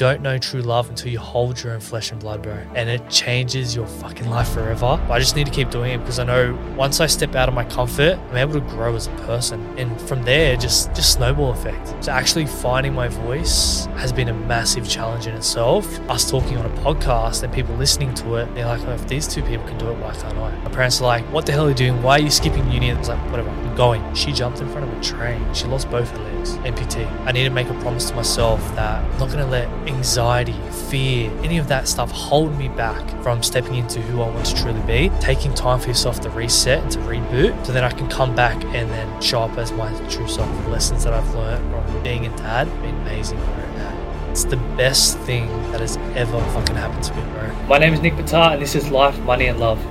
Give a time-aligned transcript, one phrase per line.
[0.00, 2.54] don't know true love until you hold your own flesh and blood, bro.
[2.74, 4.98] And it changes your fucking life forever.
[5.06, 7.50] But I just need to keep doing it because I know once I step out
[7.50, 9.60] of my comfort, I'm able to grow as a person.
[9.78, 12.02] And from there, just just snowball effect.
[12.02, 15.86] So actually finding my voice has been a massive challenge in itself.
[16.08, 19.28] Us talking on a podcast and people listening to it, they're like, oh, if these
[19.28, 20.56] two people can do it, why can't I?
[20.64, 22.02] My parents are like, what the hell are you doing?
[22.02, 22.94] Why are you skipping uni?
[22.94, 24.14] Was like, whatever, I'm going.
[24.14, 25.52] She jumped in front of a train.
[25.52, 26.52] She lost both her legs.
[26.64, 27.06] amputee.
[27.26, 30.54] I need to make a promise to myself that I'm not going to let anxiety,
[30.88, 34.54] fear, any of that stuff holding me back from stepping into who I want to
[34.56, 35.10] truly be.
[35.20, 38.62] Taking time for yourself to reset and to reboot so then I can come back
[38.64, 40.48] and then show up as my true self.
[40.64, 43.38] The lessons that I've learned from being a dad have been amazing.
[44.30, 47.52] It's the best thing that has ever fucking happened to me, bro.
[47.66, 49.84] My name is Nick Betar, and this is Life, Money, and Love.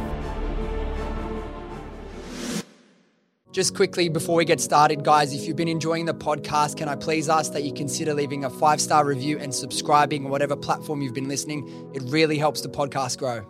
[3.52, 6.96] Just quickly before we get started, guys, if you've been enjoying the podcast, can I
[6.96, 11.02] please ask that you consider leaving a five star review and subscribing on whatever platform
[11.02, 11.92] you've been listening?
[11.96, 13.44] It really helps the podcast grow.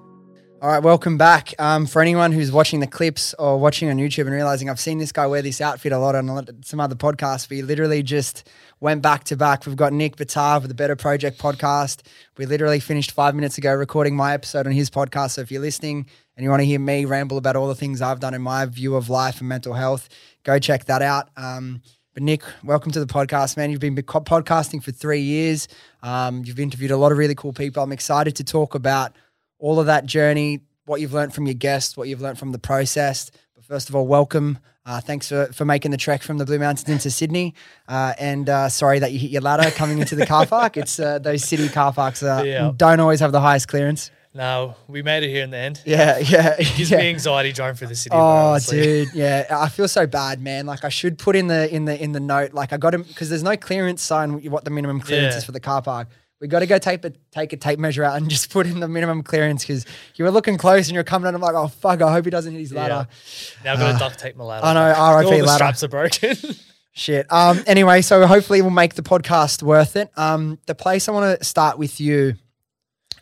[0.61, 1.53] All right, welcome back.
[1.59, 4.99] Um, for anyone who's watching the clips or watching on YouTube and realizing I've seen
[4.99, 9.01] this guy wear this outfit a lot on some other podcasts, we literally just went
[9.01, 9.65] back to back.
[9.65, 12.01] We've got Nick Betar with the Betar Project podcast.
[12.37, 15.31] We literally finished five minutes ago recording my episode on his podcast.
[15.31, 16.07] So if you're listening
[16.39, 18.65] and you want to hear me ramble about all the things I've done in my
[18.65, 20.07] view of life and mental health,
[20.43, 21.27] go check that out.
[21.35, 21.81] Um,
[22.13, 23.71] but Nick, welcome to the podcast, man.
[23.71, 25.67] You've been podcasting for three years.
[26.01, 27.83] Um, you've interviewed a lot of really cool people.
[27.83, 29.17] I'm excited to talk about
[29.57, 32.57] all of that journey, what you've learned from your guests, what you've learned from the
[32.57, 33.31] process.
[33.53, 34.59] But first of all, welcome.
[34.85, 37.53] Uh, thanks for, for making the trek from the Blue Mountains into Sydney.
[37.85, 40.77] Uh, and uh, sorry that you hit your ladder coming into the car park.
[40.77, 42.71] It's uh, those city car parks yeah.
[42.77, 44.09] don't always have the highest clearance.
[44.33, 45.81] No, we made it here in the end.
[45.85, 46.57] Yeah, yeah.
[46.57, 46.97] Gives yeah.
[46.97, 48.15] me anxiety driving through the city.
[48.17, 49.47] Oh, dude, yeah.
[49.49, 50.65] I feel so bad, man.
[50.65, 53.03] Like I should put in the in the in the note, like I got him
[53.03, 55.37] because there's no clearance sign what the minimum clearance yeah.
[55.39, 58.03] is for the car park we got to go tape a, take a tape measure
[58.03, 59.85] out and just put in the minimum clearance because
[60.15, 62.31] you were looking close and you're coming and I'm like, oh fuck, I hope he
[62.31, 63.07] doesn't hit his ladder.
[63.09, 63.63] Yeah.
[63.63, 64.65] Now I've got to uh, duct tape my ladder.
[64.65, 65.47] I know, RIP All the ladder.
[65.47, 66.35] straps are broken.
[66.91, 67.31] Shit.
[67.31, 67.63] Um.
[67.67, 70.11] Anyway, so hopefully we'll make the podcast worth it.
[70.17, 70.59] Um.
[70.65, 72.35] The place I want to start with you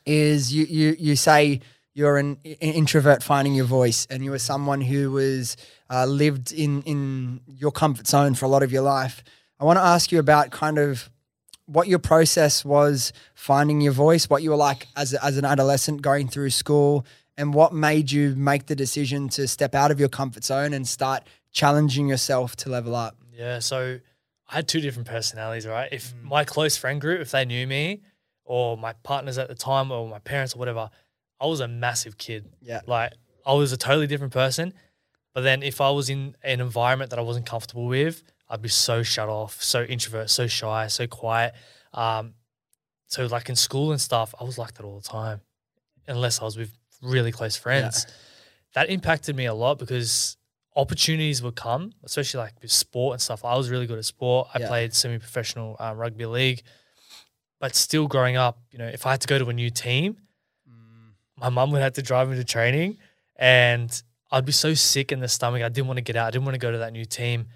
[0.08, 1.60] is you you you say
[1.94, 5.58] you're an introvert finding your voice, and you were someone who was
[5.90, 9.24] uh, lived in in your comfort zone for a lot of your life.
[9.60, 11.10] I want to ask you about kind of
[11.66, 16.02] what your process was finding your voice, what you were like as, as an adolescent
[16.02, 20.10] going through school, and what made you make the decision to step out of your
[20.10, 23.18] comfort zone and start challenging yourself to level up?
[23.34, 24.00] Yeah, so
[24.50, 25.90] I had two different personalities, right?
[25.92, 26.24] If mm.
[26.24, 28.02] my close friend group, if they knew me,
[28.48, 30.90] or my partners at the time, or my parents, or whatever,
[31.40, 32.50] I was a massive kid.
[32.62, 32.82] Yeah.
[32.88, 33.14] Like
[33.46, 34.74] I was a totally different person.
[35.34, 38.70] But then if I was in an environment that I wasn't comfortable with, I'd be
[38.70, 41.54] so shut off, so introvert, so shy, so quiet.
[41.94, 42.34] Um,
[43.08, 45.42] so like in school and stuff, I was like that all the time,
[46.08, 48.06] unless I was with really close friends.
[48.08, 48.14] Yeah.
[48.74, 50.38] That impacted me a lot because
[50.76, 53.46] opportunities would come, especially like with sport and stuff.
[53.46, 54.48] I was really good at sport.
[54.54, 54.68] I yeah.
[54.68, 56.64] played semi-professional um, rugby league,
[57.60, 60.18] but still growing up, you know, if I had to go to a new team,
[60.70, 61.12] mm.
[61.36, 62.98] my mum would have to drive me to training,
[63.36, 64.02] and
[64.32, 65.64] I'd be so sick in the stomach.
[65.64, 66.28] I didn't want to get out.
[66.28, 67.48] I didn't want to go to that new team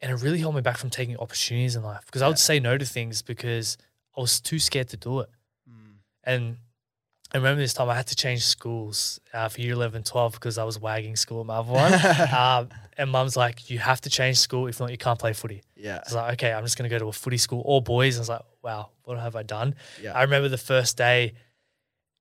[0.00, 2.26] and it really held me back from taking opportunities in life because yeah.
[2.26, 3.76] I would say no to things because
[4.16, 5.30] I was too scared to do it.
[5.68, 5.94] Mm.
[6.24, 6.56] And
[7.32, 10.58] I remember this time I had to change schools uh, for year 11 12 because
[10.58, 11.92] I was wagging school at my other one.
[12.34, 14.66] um, and mum's like, you have to change school.
[14.66, 15.62] If not, you can't play footy.
[15.76, 15.96] Yeah.
[15.96, 18.16] I was like, okay, I'm just going to go to a footy school, all boys.
[18.16, 19.74] I was like, wow, what have I done?
[20.02, 20.12] Yeah.
[20.12, 21.34] I remember the first day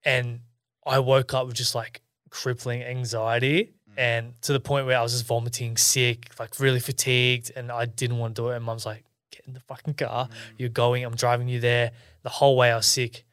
[0.04, 0.42] and
[0.86, 5.14] I woke up with just like crippling anxiety and to the point where I was
[5.14, 8.58] just vomiting, sick, like really fatigued, and I didn't want to do it.
[8.58, 10.28] And mum's like, "Get in the fucking car.
[10.28, 10.32] Mm.
[10.58, 11.04] You're going.
[11.04, 11.92] I'm driving you there."
[12.24, 13.24] The whole way I was sick.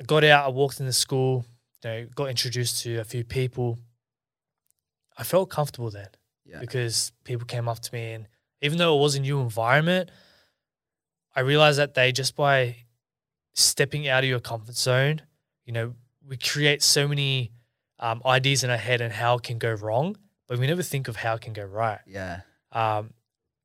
[0.00, 0.46] I got out.
[0.46, 1.44] I walked into school.
[1.84, 3.78] You know, got introduced to a few people.
[5.18, 6.08] I felt comfortable then
[6.44, 6.58] yeah.
[6.60, 8.28] because people came up to me, and
[8.60, 10.10] even though it was a new environment,
[11.34, 12.76] I realized that they just by
[13.54, 15.22] stepping out of your comfort zone,
[15.64, 15.94] you know,
[16.26, 17.52] we create so many
[17.98, 20.16] um, ideas in our head and how it can go wrong,
[20.48, 22.00] but we never think of how it can go right.
[22.06, 22.40] Yeah.
[22.72, 23.12] Um,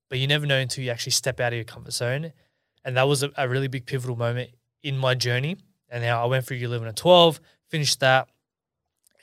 [0.09, 2.33] but you never know until you actually step out of your comfort zone.
[2.83, 4.51] And that was a, a really big pivotal moment
[4.83, 5.57] in my journey.
[5.89, 7.39] And now I went through year 11 and 12,
[7.69, 8.27] finished that.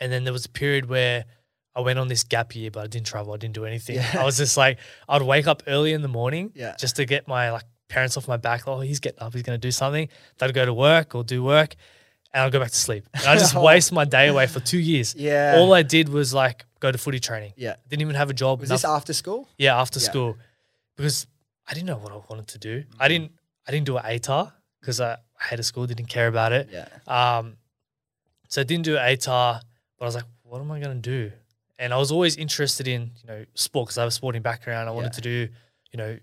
[0.01, 1.25] And then there was a period where
[1.79, 3.33] I went on this gap year, but I didn't travel.
[3.33, 3.97] I didn't do anything.
[3.97, 4.17] Yeah.
[4.19, 4.79] I was just like,
[5.09, 6.75] I'd wake up early in the morning yeah.
[6.77, 8.67] just to get my like parents off my back.
[8.67, 9.33] Oh, he's getting up.
[9.33, 10.09] He's going to do something.
[10.39, 11.77] They'd go to work or do work
[12.35, 13.07] and I'll go back to sleep.
[13.15, 15.15] And I just waste my day away for two years.
[15.15, 15.55] Yeah.
[15.57, 17.53] All I did was like go to footy training.
[17.57, 17.77] Yeah.
[17.89, 18.61] Didn't even have a job.
[18.61, 19.49] Was this after school?
[19.57, 20.07] Yeah, after yeah.
[20.07, 20.37] school.
[20.97, 21.29] Because
[21.69, 22.81] I didn't know what I wanted to do.
[22.81, 23.03] Mm-hmm.
[23.03, 23.33] I didn't
[23.69, 26.71] I didn't do an ATAR because I hated school, didn't care about it.
[26.73, 26.89] Yeah.
[27.07, 27.57] Um,
[28.49, 29.61] so I didn't do ATAR,
[29.99, 31.33] but I was like, what am I going to do?
[31.79, 34.89] And I was always interested in, you know, sport because I have a sporting background.
[34.89, 35.11] I wanted Yeah.
[35.13, 35.49] to do,
[35.93, 36.19] you know,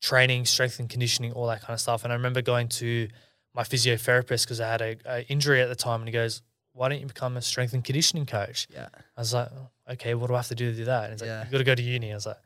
[0.00, 2.04] training, strength and conditioning, all that kind of stuff.
[2.04, 3.08] And I remember going to
[3.54, 6.88] my physiotherapist because I had a, a injury at the time, and he goes, "Why
[6.88, 8.88] don't you become a strength and conditioning coach?" Yeah.
[9.16, 11.12] I was like, oh, "Okay, what do I have to do to do that?" And
[11.12, 11.44] he's like, Yeah.
[11.44, 12.38] "You got to go to uni." I was like,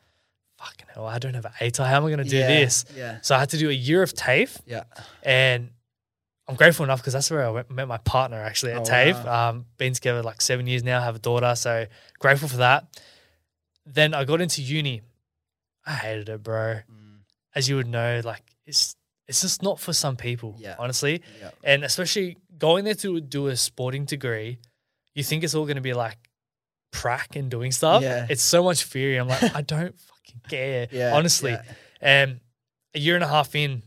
[0.59, 1.87] "Fucking hell, I don't have ATAR.
[1.87, 2.47] How am I going to do yeah.
[2.49, 3.19] this?" Yeah.
[3.23, 4.85] So I had to do a year of TAFE, Yeah.
[5.23, 5.70] and
[6.49, 9.27] I'm grateful enough because that's where I went, met my partner actually at Oh, TAFE.
[9.27, 11.87] Um, been together like seven years now, have a daughter, so
[12.21, 12.87] grateful for that.
[13.85, 15.03] Then I got into uni.
[15.85, 16.81] I hated it, bro.
[16.91, 17.19] Mm.
[17.55, 18.95] As you would know, like it's
[19.29, 20.77] it's just not for some people, Yeah.
[20.79, 21.21] honestly.
[21.41, 21.51] Yeah.
[21.65, 24.59] And especially going there to do a sporting degree,
[25.15, 26.17] you think it's all going to be like
[26.93, 28.03] prac and doing stuff.
[28.03, 28.27] Yeah.
[28.31, 29.17] It's so much theory.
[29.17, 31.17] I'm like, I don't fucking care, Yeah.
[31.17, 31.51] honestly.
[31.53, 31.63] yeah.
[32.01, 32.41] And
[32.95, 33.83] a year and a half in,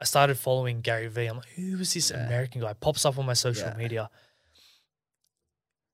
[0.00, 1.26] I started following Gary Vee.
[1.26, 2.24] I'm like, who is this Yeah.
[2.26, 2.72] American guy?
[2.72, 3.76] Pops up on my social Yeah.
[3.76, 4.10] media.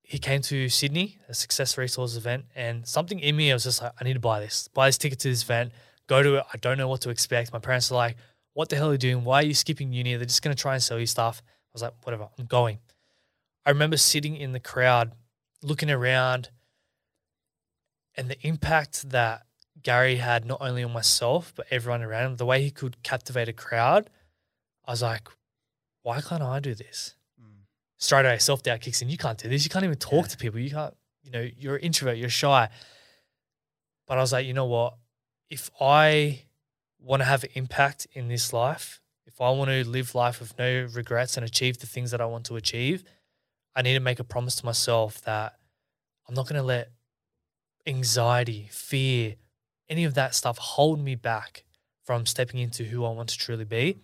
[0.03, 3.83] He came to Sydney, a Success Resource event, and something in me, I was just
[3.83, 5.73] like, I need to buy this, buy this ticket to this event,
[6.07, 6.45] go to it.
[6.53, 7.53] I don't know what to expect.
[7.53, 8.17] My parents are like,
[8.53, 9.25] what the hell are you doing?
[9.25, 10.15] Why are you skipping uni?
[10.15, 11.43] They're just going to try and sell you stuff.
[11.45, 12.79] I was like, whatever, I'm going.
[13.67, 15.13] I remember sitting in the crowd,
[15.63, 16.51] looking around,
[18.15, 19.46] and the impact that
[19.87, 23.49] Gary had not only on myself but everyone around him, the way he could captivate
[23.49, 24.11] a crowd,
[24.85, 25.29] I was like,
[26.03, 27.15] why can't I do this?
[27.41, 27.67] Mm.
[27.97, 29.09] Straight away, self doubt kicks in.
[29.09, 29.63] You can't do this.
[29.63, 30.31] You can't even talk Yeah.
[30.33, 30.59] to people.
[30.59, 32.69] You can't, you know, you're an introvert, you're shy.
[34.09, 34.97] But I was like, you know what?
[35.51, 36.43] If I
[36.99, 40.59] want to have an impact in this life, if I want to live life with
[40.59, 43.05] no regrets and achieve the things that I want to achieve,
[43.77, 45.55] I need to make a promise to myself that
[46.27, 46.91] I'm not going to let
[47.87, 49.37] anxiety, fear,
[49.89, 51.65] any of that stuff hold me back
[52.05, 53.99] from stepping into who I want to truly be.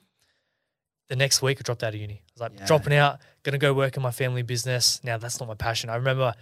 [1.08, 2.14] The next week, I dropped out of uni.
[2.14, 2.66] I was like, Yeah.
[2.66, 5.02] dropping out, to go work in my family business.
[5.04, 5.90] Now, that's not my passion.
[5.90, 6.34] I remember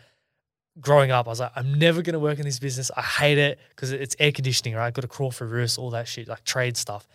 [0.80, 2.90] growing up, I was like, I'm never going to work in this business.
[2.96, 4.92] I hate it because it's air conditioning, right?
[4.92, 7.08] got to crawl for roofs, all that shit, like trade stuff.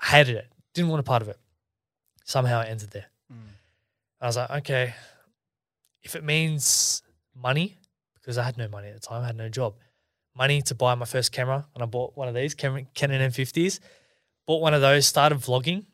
[0.00, 0.48] I hated it.
[0.74, 1.38] Didn't want a part of it.
[2.24, 3.06] Somehow I ended there.
[3.32, 3.36] Mm.
[4.20, 4.94] I was like, okay,
[6.02, 7.02] if it means
[7.34, 7.78] money,
[8.14, 9.74] because I had no money at the time, I had no job,
[10.36, 13.80] money to buy my first camera, and I bought one of these Canon Canon M50s.
[14.46, 15.84] Bought one of those, started vlogging,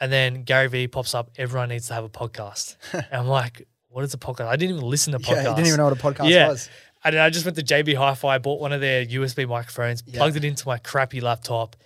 [0.00, 1.30] and then Gary Vee pops up.
[1.36, 4.46] Everyone needs to have a podcast, and I'm like, what is a podcast?
[4.46, 5.42] I didn't even listen to podcasts.
[5.44, 6.48] Yeah, you didn't even know what a podcast Yeah.
[6.48, 6.68] was.
[7.06, 10.18] And then I just went to JB Hi-Fi, bought one of their USB microphones, Yeah.
[10.18, 11.76] plugged it into my crappy laptop,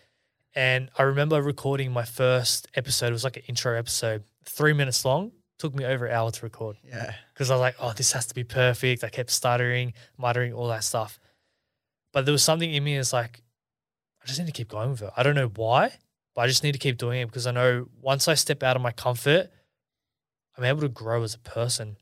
[0.54, 3.08] and I remember recording my first episode.
[3.08, 5.32] It was like an intro episode, three minutes long.
[5.58, 7.14] Took me over an hour to record Yeah.
[7.34, 9.02] because I was like, oh, this has to be perfect.
[9.02, 11.18] I kept stuttering, muttering, all that stuff.
[12.12, 13.42] But there was something in me that's like,
[14.22, 15.10] I just need to keep going with it.
[15.16, 15.92] I don't know why,
[16.34, 18.76] but I just need to keep doing it because I know once I step out
[18.76, 19.50] of my comfort,
[20.56, 21.96] I'm able to grow as a person.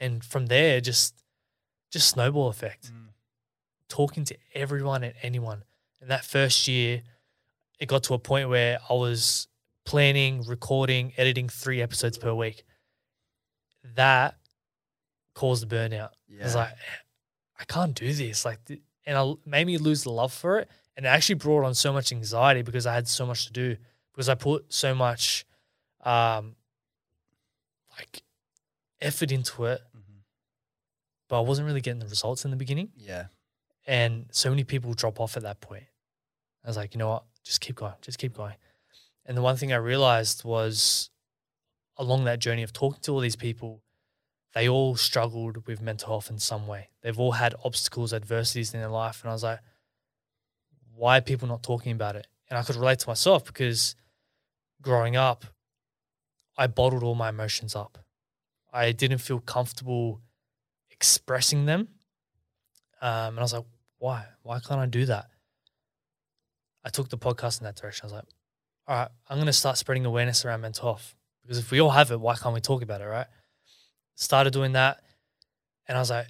[0.00, 1.22] And from there, just
[1.90, 2.92] just snowball effect.
[2.92, 3.08] Mm.
[3.88, 5.62] Talking to everyone and anyone.
[6.00, 7.02] And that first year,
[7.78, 9.46] it got to a point where I was
[9.84, 12.64] planning, recording, editing three episodes per week.
[13.94, 14.36] That
[15.34, 16.10] caused the burnout.
[16.40, 16.72] I was like,
[17.58, 18.44] I can't do this.
[18.44, 18.58] Like,
[19.06, 20.68] and I made me lose the love for it.
[20.96, 23.76] And it actually brought on so much anxiety because I had so much to do
[24.12, 25.44] because I put so much,
[26.02, 26.54] um,
[27.98, 28.22] like,
[29.00, 30.22] effort into it, Mhm.
[31.28, 32.92] but I wasn't really getting the results in the beginning.
[32.96, 33.26] Yeah.
[33.86, 35.86] And so many people drop off at that point.
[36.64, 37.24] I was like, you know what?
[37.42, 37.94] Just keep going.
[38.00, 38.56] Just keep going.
[39.26, 41.10] And the one thing I realized was
[41.96, 43.82] along that journey of talking to all these people,
[44.54, 46.88] they all struggled with mental health in some way.
[47.02, 49.22] They've all had obstacles, adversities in their life.
[49.22, 49.60] And I was like,
[50.94, 52.28] why are people not talking about it?
[52.48, 53.96] And I could relate to myself because
[54.80, 55.44] growing up,
[56.56, 57.98] I bottled all my emotions up.
[58.72, 60.20] I didn't feel comfortable
[60.90, 61.88] expressing them.
[63.02, 63.64] Um, and I was like,
[63.98, 64.26] why?
[64.42, 65.26] Why can't I do that?
[66.84, 68.04] I took the podcast in that direction.
[68.04, 68.24] I was like,
[68.86, 71.90] all right, I'm going to start spreading awareness around mental health because if we all
[71.90, 73.26] have it, why can't we talk about it, right?
[74.14, 75.02] Started doing that.
[75.86, 76.28] And I was like,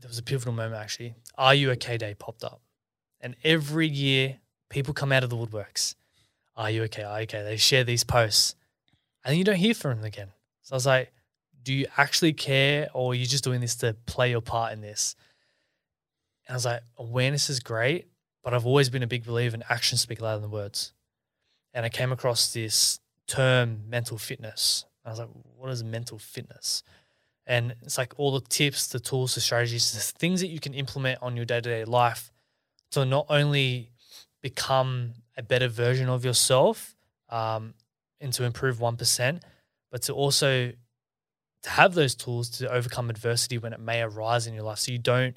[0.00, 1.14] there was a pivotal moment actually.
[1.36, 2.60] Are You Okay Day popped up.
[3.20, 4.38] And every year,
[4.68, 5.94] people come out of the woodworks.
[6.56, 7.02] Are you okay?
[7.02, 7.42] Are you okay?
[7.42, 8.54] They share these posts.
[9.24, 10.28] And then you don't hear from them again.
[10.62, 11.12] So I was like,
[11.62, 14.82] do you actually care or are you just doing this to play your part in
[14.82, 15.16] this?
[16.46, 18.08] And I was like, awareness is great,
[18.42, 20.92] but I've always been a big believer in actions speak louder than words.
[21.72, 24.84] And I came across this term, mental fitness.
[25.04, 26.82] I was like, what is mental fitness?
[27.46, 30.72] And it's like all the tips, the tools, the strategies, the things that you can
[30.72, 32.32] implement on your day to day life
[32.92, 33.90] to not only
[34.42, 36.96] become a better version of yourself,
[37.28, 37.74] um,
[38.20, 39.42] and to improve 1%,
[39.90, 40.72] but to also
[41.62, 44.92] to have those tools to overcome adversity when it may arise in your life so
[44.92, 45.36] you don't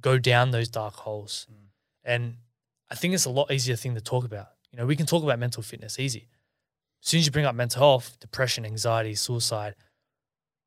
[0.00, 1.46] go down those dark holes.
[1.50, 1.56] Mm.
[2.04, 2.36] And
[2.90, 4.48] I think it's a lot easier thing to talk about.
[4.72, 6.28] You know, we can talk about mental fitness easy.
[7.02, 9.74] As soon as you bring up mental health, depression, anxiety, suicide,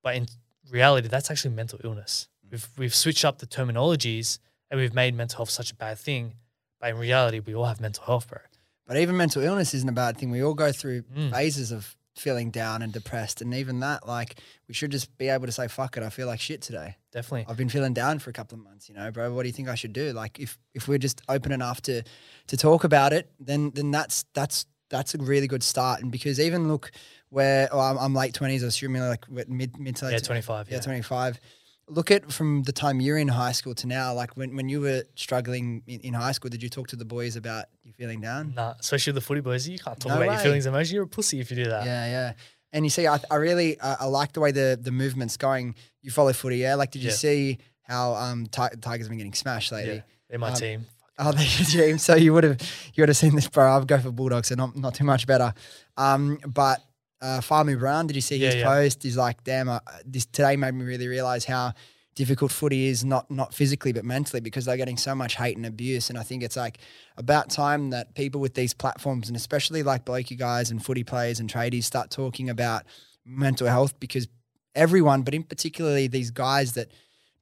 [0.04, 0.28] but in
[0.70, 2.28] reality, that's actually mental illness.
[2.46, 2.52] Mm.
[2.52, 4.40] We've we've switched up the terminologies
[4.70, 6.34] and we've made mental health such a bad thing.
[6.80, 8.40] But in reality, we all have mental health, bro.
[8.86, 10.30] But even mental illness isn't a bad thing.
[10.30, 11.32] We all go through Mm.
[11.32, 13.42] phases of feeling down and depressed.
[13.42, 14.40] And even that, like,
[14.70, 16.96] we should just be able to say, fuck it, I feel like shit today.
[17.12, 17.46] Definitely.
[17.50, 19.34] I've been feeling down for a couple of months, you know, bro.
[19.34, 20.14] What do you think I should do?
[20.14, 22.04] Like if if we're just open enough to
[22.48, 26.02] to talk about it, then then that's that's that's a really good start.
[26.02, 26.92] And because even look
[27.30, 29.50] where oh, I'm, I'm late twenties, assuming like mid
[29.80, 30.70] mid to late Yeah, 25.
[30.70, 30.82] yeah, Yeah.
[30.82, 31.40] 25.
[31.88, 34.82] Look at from the time you're in high school to now, like when, when you
[34.82, 38.22] were struggling in, in high school, did you talk to the boys about you feeling
[38.22, 38.54] down?
[38.56, 39.68] Nah, especially the footy boys.
[39.70, 40.34] You can't talk No about way.
[40.34, 40.94] your feelings and emotions.
[40.94, 41.86] You're a pussy if you do that.
[41.86, 42.34] Yeah, yeah.
[42.74, 45.76] And you see, I, I really uh, I like the way the the movement's going.
[46.02, 46.74] You follow footy, yeah?
[46.76, 47.16] Like, did you Yeah.
[47.16, 49.96] see how um Ti- Tigers have been getting smashed lately?
[49.98, 50.02] Yeah.
[50.30, 50.86] They're my Um, team.
[51.18, 51.32] Oh,
[51.74, 51.98] they.
[51.98, 52.62] So you would have
[52.94, 53.78] you would have seen this, bro.
[53.78, 55.54] I'd go for Bulldogs, so not not too much better.
[55.98, 56.82] Um, but
[57.22, 58.66] uh, Farmy Brown, did you see Yeah, his yeah.
[58.66, 59.04] post?
[59.04, 61.74] He's like, damn, uh, this today made me really realize how
[62.16, 65.66] difficult footy is, not not physically but mentally, because they're getting so much hate and
[65.66, 66.10] abuse.
[66.10, 66.80] And I think it's like
[67.18, 71.40] about time that people with these platforms, and especially like blokey guys and footy players
[71.40, 72.84] and tradies, start talking about
[73.26, 74.28] mental health because
[74.76, 76.90] everyone, but in particularly these guys that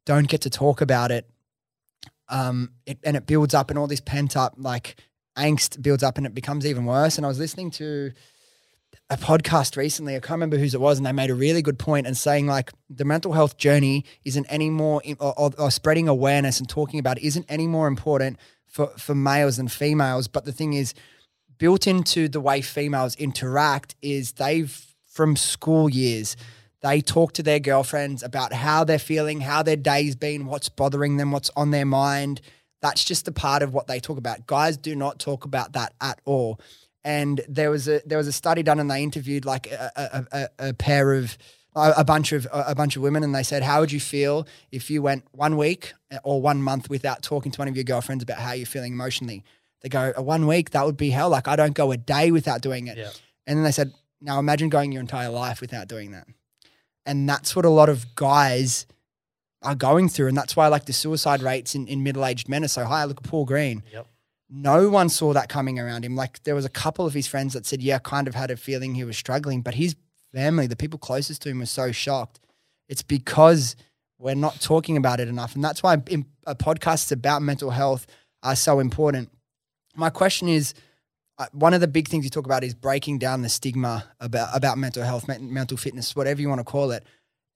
[0.06, 1.28] don't get to talk about it
[2.30, 4.96] um, it, and it builds up, and all this pent up like
[5.38, 7.18] angst builds up, and it becomes even worse.
[7.18, 8.12] And I was listening to
[9.10, 10.16] a podcast recently.
[10.16, 12.48] I can't remember whose it was, and they made a really good point and saying
[12.48, 17.00] like the mental health journey isn't any more or, or, or spreading awareness and talking
[17.00, 18.38] about isn't any more important
[18.68, 20.28] for for males than females.
[20.28, 20.94] But the thing is,
[21.58, 26.36] built into the way females interact is they've from school years
[26.84, 31.16] they talk to their girlfriends about how they're feeling, how their day's been, what's bothering
[31.16, 32.42] them, what's on their mind.
[32.82, 34.46] That's just a part of what they talk about.
[34.46, 36.60] Guys do not talk about that at all.
[37.06, 40.26] And there was a there was a study done, and they interviewed like a, a,
[40.32, 41.38] a, a pair of
[41.76, 44.90] a bunch of a bunch of women, and they said, "How would you feel if
[44.90, 48.38] you went one week or one month without talking to one of your girlfriends about
[48.40, 49.44] how you're feeling emotionally?"
[49.82, 51.30] They go, one week that would be hell.
[51.30, 53.10] Like I don't go a day without doing it." Yeah.
[53.48, 56.28] And then they said, "Now imagine going your entire life without doing that."
[57.06, 58.86] And that's what a lot of guys
[59.62, 60.28] are going through.
[60.28, 63.04] And that's why like the suicide rates in, in middle-aged men are so high.
[63.06, 63.84] Look at Paul Green.
[63.92, 64.08] Yep.
[64.50, 66.16] No one saw that coming around him.
[66.16, 68.58] Like there was a couple of his friends that said, yeah, kind of had a
[68.58, 69.96] feeling he was struggling, but his
[70.34, 72.40] family, the people closest to him were so shocked.
[72.88, 73.76] It's because
[74.20, 75.56] we're not talking about it enough.
[75.56, 78.06] And that's why in, uh, podcasts about mental health
[78.44, 79.30] are so important.
[79.96, 80.74] My question is,
[81.52, 84.78] one of the big things you talk about is breaking down the stigma about about
[84.78, 87.04] mental health, mental fitness, whatever you want to call it.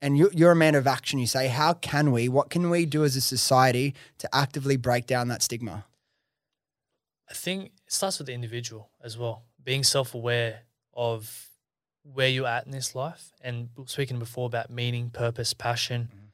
[0.01, 1.17] And you, you're a man of action.
[1.17, 2.29] You say, how can we?
[2.29, 5.85] What can we do as a society to actively break down that stigma?
[7.29, 10.61] I think it starts with the individual as well, being self aware
[10.93, 11.49] of
[12.03, 13.31] where you're at in this life.
[13.41, 16.09] And speaking before about meaning, purpose, passion.
[16.13, 16.27] Mhm.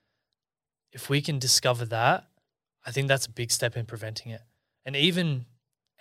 [0.91, 2.27] If we can discover that,
[2.85, 4.41] I think that's a big step in preventing it.
[4.85, 5.45] And even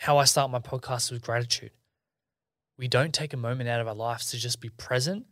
[0.03, 1.71] how I start my podcast with gratitude.
[2.77, 5.27] We don't take a moment out of our lives to just be present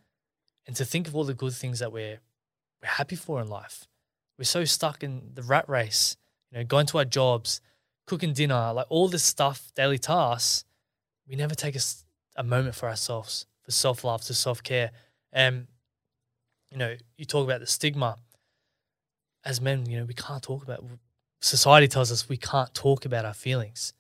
[0.64, 2.20] and to think of all the good things that we're
[2.80, 3.88] we're happy for in life.
[4.38, 6.16] We're so stuck in the rat race,
[6.50, 7.60] you know, going to our jobs,
[8.06, 10.64] cooking dinner, like all this stuff, daily tasks.
[11.28, 11.80] We never take a,
[12.36, 14.92] a moment for ourselves, for self love, to self care.
[15.32, 15.66] And,
[16.70, 18.18] you know, you talk about the stigma.
[19.44, 20.84] As men, you know, we can't talk about,
[21.40, 23.94] society tells us we can't talk about our feelings.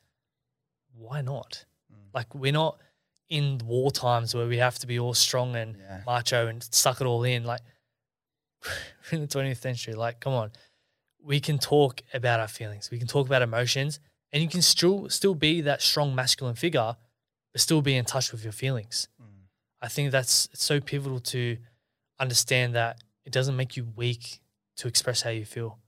[1.00, 1.64] Why not?
[1.92, 2.14] Mm.
[2.14, 2.78] Like, we're not
[3.28, 6.02] in war times where we have to be all strong and Yeah.
[6.04, 7.44] macho and suck it all in.
[7.44, 7.60] Like,
[9.12, 9.94] we're in the 20th century.
[9.94, 10.52] Like, come on.
[11.22, 12.90] We can talk about our feelings.
[12.90, 14.00] We can talk about emotions,
[14.32, 16.96] and you can still still be that strong masculine figure,
[17.52, 19.08] but still be in touch with your feelings.
[19.20, 19.26] Mm.
[19.82, 21.58] I think that's it's so pivotal to
[22.18, 24.40] understand that it doesn't make you weak
[24.76, 25.78] to express how you feel.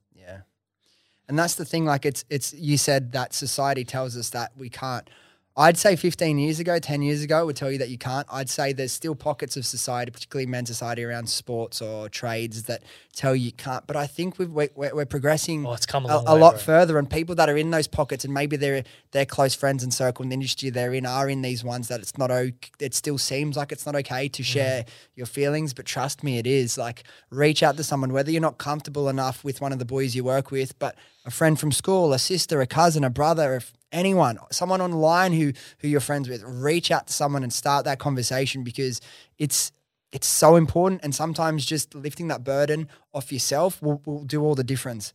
[1.29, 4.69] And that's the thing, like it's it's you said that society tells us that we
[4.69, 5.09] can't.
[5.54, 8.26] I'd say 15 years ago, 10 years ago, would tell you that you can't.
[8.32, 12.82] I'd say there's still pockets of society, particularly men's society around sports or trades that
[13.14, 13.87] tell you can't.
[13.87, 16.52] But I think we've, we're, we're progressing Oh, it's come a a, a way, lot
[16.54, 16.59] bro.
[16.61, 19.92] further and people that are in those pockets and maybe they're their close friends and
[19.92, 22.94] circle in the industry they're in are in these ones that it's not okay it
[22.94, 24.32] still seems like it's not okay Mm.
[24.32, 28.30] to share your feelings but trust me it is like reach out to someone whether
[28.30, 31.61] you're not comfortable enough with one of the boys you work with but a friend
[31.61, 36.00] from school a sister a cousin a brother if anyone, someone online who who you're
[36.00, 39.00] friends with, reach out to someone and start that conversation because
[39.38, 39.72] it's
[40.12, 41.00] it's so important.
[41.02, 45.12] And sometimes just lifting that burden off yourself will, will do all the difference.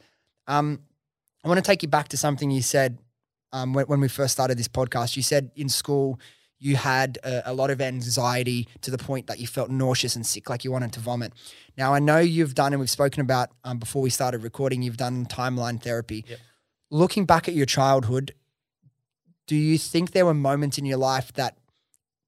[0.48, 0.82] Um,
[1.44, 2.98] I want to take you back to something you said
[3.54, 5.16] um, when, when we first started this podcast.
[5.16, 6.20] You said in school
[6.60, 10.26] you had a, a, lot of anxiety to the point that you felt nauseous and
[10.26, 11.34] sick, like you wanted to vomit.
[11.78, 14.98] Now, I know you've done, and we've spoken about um, before we started recording, you've
[14.98, 16.26] done timeline therapy.
[16.28, 16.40] Yep.
[16.90, 18.34] Looking back at your childhood,
[19.48, 21.58] do you think there were moments in your life that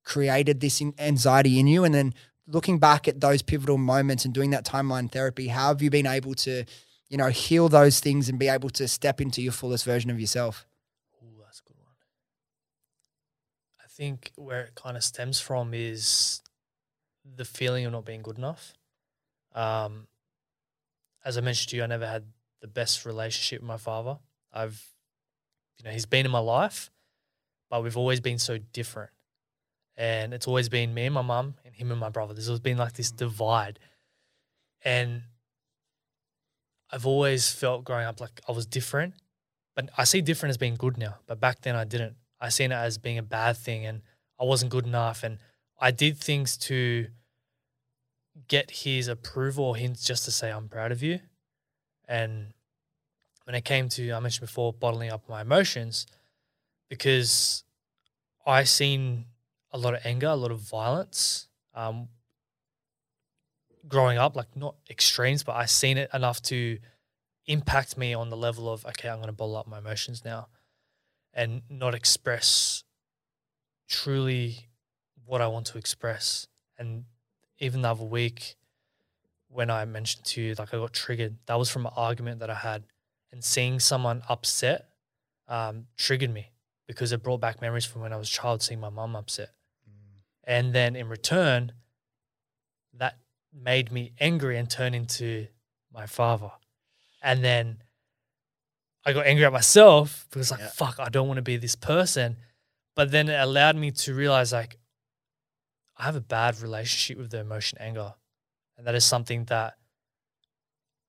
[0.03, 1.83] created this anxiety in you?
[1.83, 2.13] And then
[2.47, 6.07] looking back at those pivotal moments and doing that timeline therapy, how have you been
[6.07, 6.65] able to,
[7.09, 10.19] you know, heal those things and be able to step into your fullest version of
[10.19, 10.65] yourself?
[11.21, 11.93] Ooh, that's a good one.
[13.83, 16.41] I think where it kind of stems from is
[17.35, 18.73] the feeling of not being good enough.
[19.53, 20.07] Um,
[21.23, 22.23] as I mentioned to you, I never had
[22.61, 24.19] the best relationship with my father.
[24.53, 24.83] I've,
[25.77, 26.89] you know, he's been in my life,
[27.69, 29.11] but we've always been so different.
[29.95, 32.33] And it's always been me and my mum and him and my brother.
[32.33, 33.17] There's always been like this mm.
[33.17, 33.79] divide.
[34.83, 35.23] And
[36.91, 39.15] I've always felt growing up like I was different,
[39.75, 41.15] but I see different as being good now.
[41.27, 42.15] But back then I didn't.
[42.41, 44.01] I seen it as being a bad thing and
[44.39, 45.23] I wasn't good enough.
[45.23, 45.39] And
[45.79, 47.07] I did things to
[48.47, 51.19] get his approval or hints just to say, I'm proud of you.
[52.07, 52.53] And
[53.43, 56.07] when it came to, I mentioned before, bottling up my emotions,
[56.89, 57.63] because
[58.45, 59.25] I seen
[59.71, 61.47] a lot of anger, a lot of violence.
[61.75, 62.09] Um,
[63.87, 66.79] growing up, like not extremes, but I seen it enough to
[67.45, 70.47] impact me on the level of okay, I'm going to bottle up my emotions now,
[71.33, 72.83] and not express
[73.87, 74.69] truly
[75.25, 76.47] what I want to express.
[76.77, 77.05] And
[77.59, 78.55] even the other week,
[79.47, 82.49] when I mentioned to you, like I got triggered, that was from an argument that
[82.49, 82.83] I had,
[83.31, 84.89] and seeing someone upset
[85.47, 86.51] um, triggered me
[86.89, 89.51] because it brought back memories from when I was a child, seeing my mum upset.
[89.87, 89.93] Mm.
[90.43, 91.73] And then in return,
[92.97, 93.19] that
[93.53, 95.45] made me angry and turn into
[95.93, 96.49] my father.
[97.21, 97.83] And then
[99.05, 100.69] I got angry at myself because like, yeah.
[100.73, 102.37] fuck, I don't want to be this person.
[102.95, 104.79] But then it allowed me to realize like
[105.95, 108.15] I have a bad relationship with the emotion anger.
[108.79, 109.77] And that is something that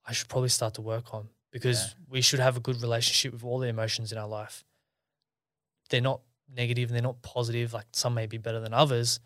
[0.07, 2.05] I should probably start to work on because yeah.
[2.11, 4.63] we should have a good relationship with all the emotions in our life.
[5.91, 6.21] They're not
[6.55, 9.21] negative, they're not positive, like some may be better than others,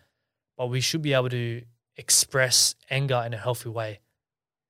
[0.56, 1.62] but we should be able to
[1.96, 4.00] express anger in a healthy way,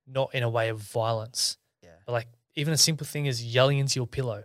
[0.06, 1.58] not in a way of violence.
[1.82, 1.90] Yeah.
[2.06, 4.44] But like even a simple thing is yelling into your pillow,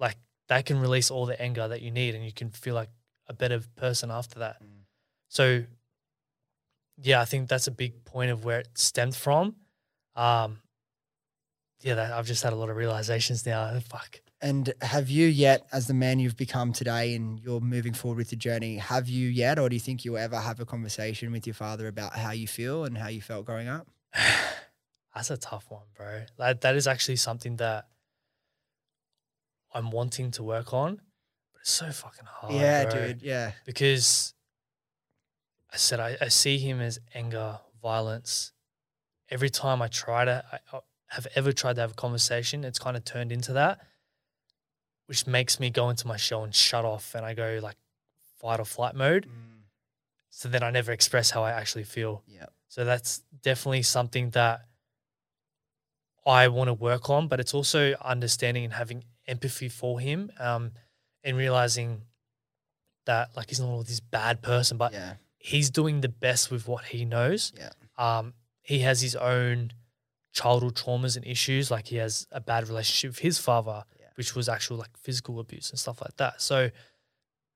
[0.00, 0.16] like
[0.48, 2.90] that can release all the anger that you need, and you can feel like
[3.28, 4.62] a better person after that.
[4.62, 4.84] Mm.
[5.28, 5.64] So,
[7.02, 9.56] yeah, I think that's a big point of where it stemmed from.
[10.14, 10.60] Um,
[11.82, 13.78] yeah, that, I've just had a lot of realizations now.
[13.88, 14.20] Fuck.
[14.42, 18.30] And have you yet, as the man you've become today and you're moving forward with
[18.30, 21.46] the journey, have you yet, or do you think you'll ever have a conversation with
[21.46, 23.88] your father about how you feel and how you felt growing up?
[25.14, 26.24] That's a tough one, bro.
[26.36, 27.86] Like, that is actually something that
[29.72, 30.96] I'm wanting to work on,
[31.54, 32.52] but it's so fucking hard.
[32.52, 33.06] Yeah, bro.
[33.06, 33.22] dude.
[33.22, 33.52] Yeah.
[33.64, 34.34] Because
[35.72, 38.52] I said I, I see him as anger, violence.
[39.30, 42.78] Every time I try to, I, I have ever tried to have a conversation, it's
[42.78, 43.80] kind of turned into that
[45.06, 47.76] which makes me go into my shell and shut off and I go like
[48.38, 49.26] fight or flight mode.
[49.26, 49.62] Mm.
[50.30, 52.22] So then I never express how I actually feel.
[52.26, 52.46] Yeah.
[52.68, 54.66] So that's definitely something that
[56.26, 60.72] I want to work on, but it's also understanding and having empathy for him um,
[61.22, 62.02] and realizing
[63.06, 65.14] that like he's not all this bad person, but yeah.
[65.38, 67.52] he's doing the best with what he knows.
[67.56, 67.70] Yeah.
[67.96, 69.72] Um, he has his own
[70.32, 71.70] childhood traumas and issues.
[71.70, 73.84] Like he has a bad relationship with his father
[74.16, 76.42] which was actual like physical abuse and stuff like that.
[76.42, 76.70] So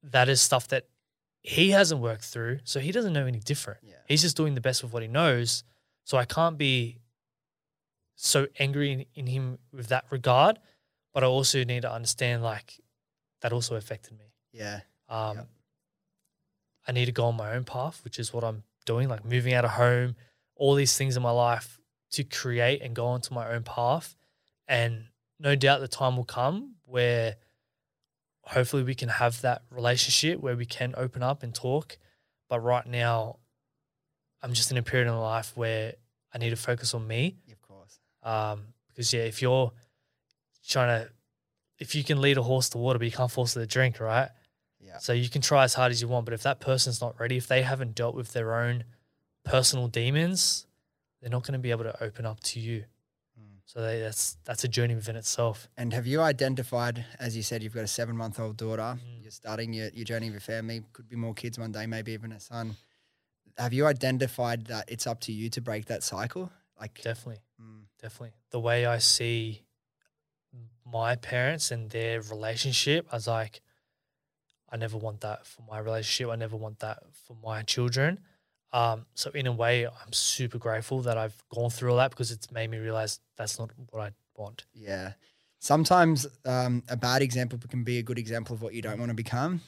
[0.02, 0.86] that is stuff that
[1.42, 2.60] he hasn't worked through.
[2.64, 3.80] So he doesn't know any different.
[3.82, 3.94] Yeah.
[4.06, 5.64] He's just doing the best with what he knows.
[6.04, 6.98] So I can't be
[8.14, 10.58] so angry in, in him with that regard.
[11.12, 12.80] But I also need to understand like
[13.40, 14.32] that also affected me.
[14.52, 14.80] Yeah.
[15.08, 15.48] Um, yep.
[16.86, 19.54] I need to go on my own path, which is what I'm doing, like moving
[19.54, 20.16] out of home,
[20.56, 21.80] all these things in my life
[22.12, 24.16] to create and go onto my own path.
[24.68, 25.06] And
[25.40, 27.36] no doubt the time will come where
[28.42, 31.98] hopefully we can have that relationship where we can open up and talk.
[32.48, 33.38] But right now,
[34.42, 35.94] I'm just in a period in life where
[36.32, 37.36] I need to focus on me.
[37.50, 37.98] Of course.
[38.22, 39.72] Um, because yeah, if you're
[40.68, 41.10] trying to,
[41.78, 44.00] if you can lead a horse to water, but you can't force it to drink,
[44.00, 44.28] right?
[44.78, 44.98] Yeah.
[44.98, 47.36] So you can try as hard as you want, but if that person's not ready,
[47.36, 48.84] if they haven't dealt with their own
[49.44, 50.66] personal demons,
[51.20, 52.84] they're not going to be able to open up to you.
[53.72, 55.68] So they, that's that's a journey within itself.
[55.76, 59.22] And have you identified, as you said, you've got a seven month old daughter, Mm.
[59.22, 62.10] you're starting your, your journey of your family, could be more kids one day, maybe
[62.10, 62.76] even a son.
[63.58, 66.50] Have you identified that it's up to you to break that cycle?
[66.80, 68.32] Like, Definitely, mm, definitely.
[68.50, 69.62] The way I see
[70.84, 73.60] my parents and their relationship, I was like,
[74.68, 76.32] I never want that for my relationship.
[76.32, 78.18] I never want that for my children.
[78.72, 82.30] Um, so in a way, I'm super grateful that I've gone through all that because
[82.30, 84.64] it's made me realize that's not what I want.
[84.74, 85.12] yeah.
[85.62, 89.10] Sometimes um, a bad example can be a good example of what you don't want
[89.10, 89.60] to become.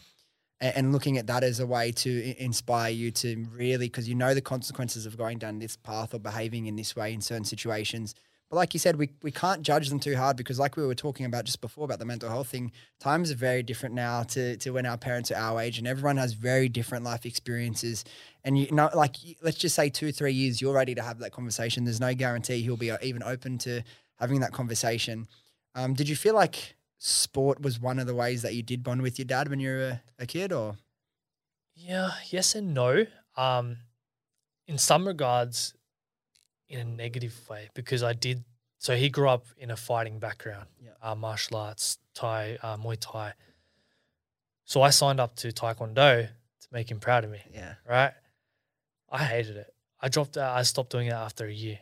[0.63, 4.15] A- And looking at that as a way to inspire you to really, because you
[4.15, 7.45] know the consequences of going down this path or behaving in this way in certain
[7.45, 8.15] situations.
[8.49, 10.95] But like you said, we, we can't judge them too hard because, like we were
[10.95, 14.57] talking about just before about the mental health thing, times are very different now to,
[14.59, 18.05] to when our parents are our age, and everyone has very different life experiences.
[18.45, 21.33] And you know, like let's just say two, three years, you're ready to have that
[21.33, 21.85] conversation.
[21.85, 23.83] There's no guarantee he'll be uh, even open to
[24.19, 25.29] having that conversation.
[25.75, 29.03] Um, did you feel like sport was one of the ways that you did bond
[29.03, 30.77] with your dad when you were a, a kid, or
[31.75, 33.07] Yeah, yes and no.
[33.37, 33.79] Um,
[34.67, 35.75] in some regards,
[36.69, 38.45] in a negative way, because I did.
[38.79, 40.91] So he grew up in a fighting background, Yeah.
[41.01, 43.35] uh, martial arts, Thai, uh, Muay Thai.
[44.65, 48.13] So I signed up to Taekwondo to make him proud of me, yeah, right?
[49.13, 49.73] I hated it.
[50.01, 50.57] I dropped out.
[50.57, 51.79] I stopped doing it after a year.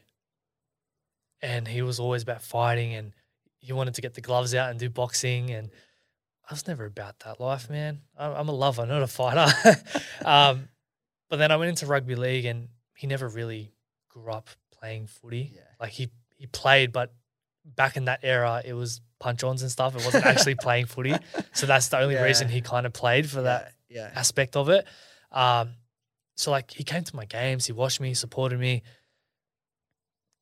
[1.41, 3.13] And he was always about fighting, and
[3.61, 5.71] he wanted to get the gloves out and do boxing, and
[6.49, 8.01] I was never about that life, man.
[8.19, 9.47] I'm, I'm a lover, not a fighter.
[10.25, 10.69] um,
[11.31, 13.73] but then I went into rugby league, and he never really
[14.09, 15.53] grew up playing footy.
[15.55, 15.63] Yeah.
[15.79, 17.15] Like he he played, but
[17.65, 19.95] back in that era, it was punch ons and stuff.
[19.95, 21.15] It wasn't actually playing footy,
[21.53, 24.87] so that's the only reason he kind of played for that yeah, aspect of it.
[25.33, 25.75] Um,
[26.41, 28.83] so like he came to my games, he watched me, he supported me.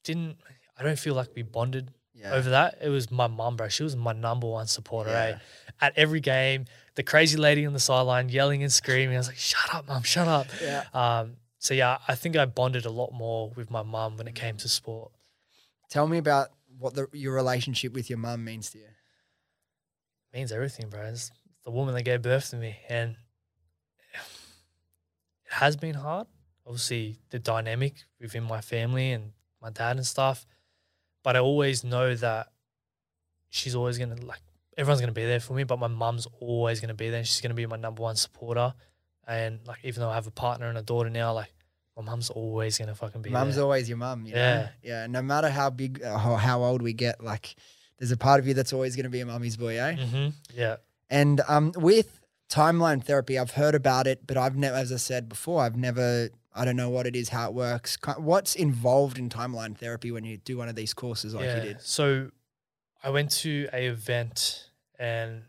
[0.04, 0.36] Didn't
[0.78, 2.78] I don't feel like we bonded yeah, over that.
[2.80, 3.68] It was my mum, bro.
[3.68, 5.10] She was my number one supporter.
[5.10, 5.30] Eh?
[5.30, 5.38] yeah.
[5.80, 9.16] At every game, the crazy lady on the sideline yelling and screaming.
[9.16, 10.02] I was like, "Shut up, mum!
[10.04, 10.84] Shut up!" yeah.
[10.94, 14.36] Um, so yeah, I think I bonded a lot more with my mum when it
[14.36, 15.10] came to sport.
[15.90, 18.84] Tell me about what the, your relationship with your mum means to you.
[18.84, 21.06] It means everything, bro.
[21.06, 21.32] It's
[21.64, 23.16] the woman that gave birth to me, and
[25.50, 26.26] has been hard.
[26.66, 29.32] Obviously, the dynamic within my family and
[29.62, 30.46] my dad and stuff,
[31.24, 32.48] but I always know that
[33.48, 34.40] she's always gonna like
[34.76, 35.64] everyone's gonna be there for me.
[35.64, 37.18] But my mum's always gonna be there.
[37.18, 38.74] And she's gonna be my number one supporter,
[39.26, 41.52] and like even though I have a partner and a daughter now, like
[41.96, 43.64] my mum's always gonna fucking be Mum's there.
[43.64, 44.26] always your mum.
[44.26, 44.38] You know?
[44.38, 44.68] Yeah.
[44.82, 45.06] yeah.
[45.06, 47.56] No matter how big, uh, how, how old we get, like
[47.98, 49.96] there's a part of you that's always going to be a mummy's boy, eh?
[49.96, 50.76] hmm Yeah.
[51.10, 52.17] And um, with
[52.48, 56.30] timeline therapy, I've heard about it, but I've never, as I said before, I've never,
[56.54, 57.98] I don't know what it is, how it works.
[58.16, 61.80] What's involved in timeline therapy when you do one of these courses like you did?
[61.82, 62.30] So
[63.02, 65.42] I went to a event and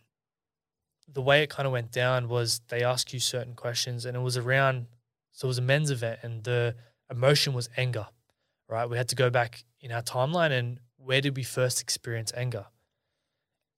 [1.11, 4.19] the way it kind of went down was they ask you certain questions and it
[4.19, 4.85] was around
[5.31, 6.75] so it was a men's event and the
[7.09, 8.07] emotion was anger.
[8.67, 8.87] Right?
[8.87, 12.65] We had to go back in our timeline and where did we first experience anger?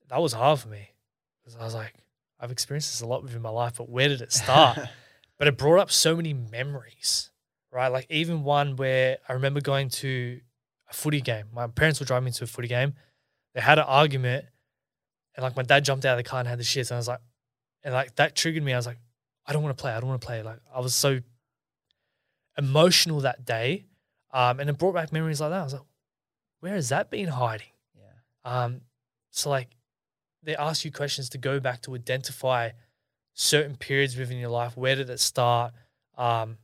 [0.10, 0.90] That was hard for me.
[1.40, 1.94] Because I was like,
[2.42, 4.80] I've experienced this a lot within my life, but where did it start?
[5.38, 7.30] but it brought up so many memories,
[7.72, 7.90] right?
[7.90, 10.42] Like even one where I remember going to
[10.90, 11.46] a footy game.
[11.54, 12.94] My parents were driving me to a footy game.
[13.54, 14.46] They had an argument,
[15.36, 16.98] and like my dad jumped out of the car and had the shits, and I
[16.98, 17.22] was like,
[17.84, 18.74] and like that triggered me.
[18.74, 19.00] I was like,
[19.46, 19.92] I don't want to play.
[19.92, 20.42] I don't want to play.
[20.42, 21.20] Like I was so
[22.58, 23.86] emotional that day,
[24.34, 25.60] um, and it brought back memories like that.
[25.60, 25.84] I was like,
[26.60, 27.68] where has that been hiding?
[27.96, 28.64] yeah.
[28.64, 28.82] Um,
[29.32, 29.70] so like
[30.44, 32.72] they ask you questions to go back to identify
[33.34, 34.76] certain periods within your life.
[34.76, 35.74] Where did it start?
[36.18, 36.58] Um,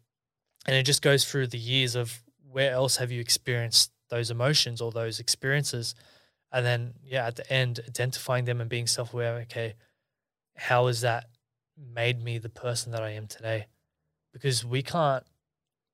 [0.65, 4.81] and it just goes through the years of where else have you experienced those emotions
[4.81, 5.95] or those experiences,
[6.51, 9.35] and then yeah, at the end, identifying them and being self aware.
[9.39, 9.75] Okay,
[10.55, 11.25] how has that
[11.77, 13.67] made me the person that I am today?
[14.33, 15.23] Because we can't,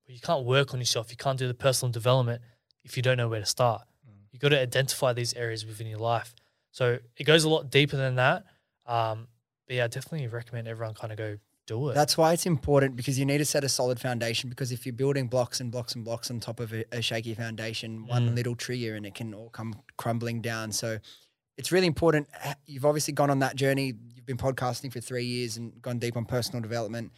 [0.07, 1.09] you can't work on yourself.
[1.11, 2.41] You can't do the personal development
[2.83, 3.83] if you don't know where to start.
[4.31, 6.33] You've got to identify these areas within your life.
[6.73, 8.43] So it goes a lot deeper than that.
[8.85, 9.27] Um,
[9.67, 11.93] but yeah, I definitely recommend everyone kind of go do it.
[11.93, 14.49] That's why it's important because you need to set a solid foundation.
[14.49, 17.33] Because if you're building blocks and blocks and blocks on top of a, a shaky
[17.35, 18.35] foundation, one Mm.
[18.35, 20.71] little trigger and it can all come crumbling down.
[20.73, 20.97] So
[21.57, 22.27] it's really important.
[22.65, 23.93] You've obviously gone on that journey.
[24.15, 27.11] You've been podcasting for three years and gone deep on personal development.